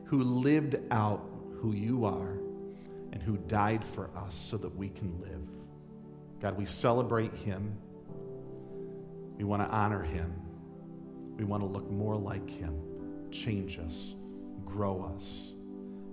who 0.07 0.21
lived 0.21 0.76
out 0.91 1.26
who 1.61 1.71
you 1.71 2.03
are, 2.03 2.34
and 3.13 3.23
who 3.23 3.38
died 3.38 3.86
for 3.86 4.09
us 4.17 4.36
so 4.36 4.57
that 4.57 4.76
we 4.76 4.89
can 4.89 5.17
live. 5.21 5.47
God, 6.41 6.57
we 6.57 6.65
celebrate 6.65 7.34
him. 7.36 7.78
We 9.38 9.45
want 9.45 9.63
to 9.63 9.69
honor 9.69 10.03
him. 10.03 10.45
We 11.38 11.43
want 11.43 11.63
to 11.63 11.67
look 11.67 11.89
more 11.89 12.15
like 12.15 12.49
Him. 12.49 12.79
Change 13.31 13.79
us, 13.79 14.15
grow 14.65 15.11
us, 15.15 15.51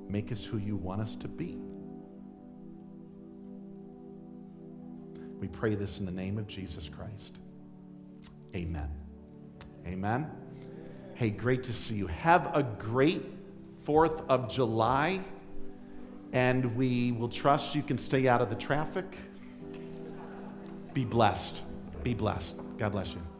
make 0.08 0.32
us 0.32 0.44
who 0.44 0.58
you 0.58 0.76
want 0.76 1.00
us 1.00 1.14
to 1.16 1.28
be. 1.28 1.58
We 5.38 5.48
pray 5.48 5.74
this 5.74 5.98
in 5.98 6.06
the 6.06 6.12
name 6.12 6.38
of 6.38 6.46
Jesus 6.46 6.88
Christ. 6.88 7.38
Amen. 8.54 8.88
Amen. 9.86 10.30
Hey, 11.14 11.30
great 11.30 11.64
to 11.64 11.72
see 11.72 11.96
you. 11.96 12.06
Have 12.06 12.54
a 12.54 12.62
great 12.62 13.24
4th 13.84 14.24
of 14.28 14.48
July, 14.48 15.20
and 16.32 16.76
we 16.76 17.12
will 17.12 17.28
trust 17.28 17.74
you 17.74 17.82
can 17.82 17.98
stay 17.98 18.28
out 18.28 18.40
of 18.40 18.50
the 18.50 18.56
traffic. 18.56 19.16
Be 20.94 21.04
blessed. 21.04 21.60
Be 22.02 22.14
blessed. 22.14 22.56
God 22.78 22.92
bless 22.92 23.08
you. 23.12 23.31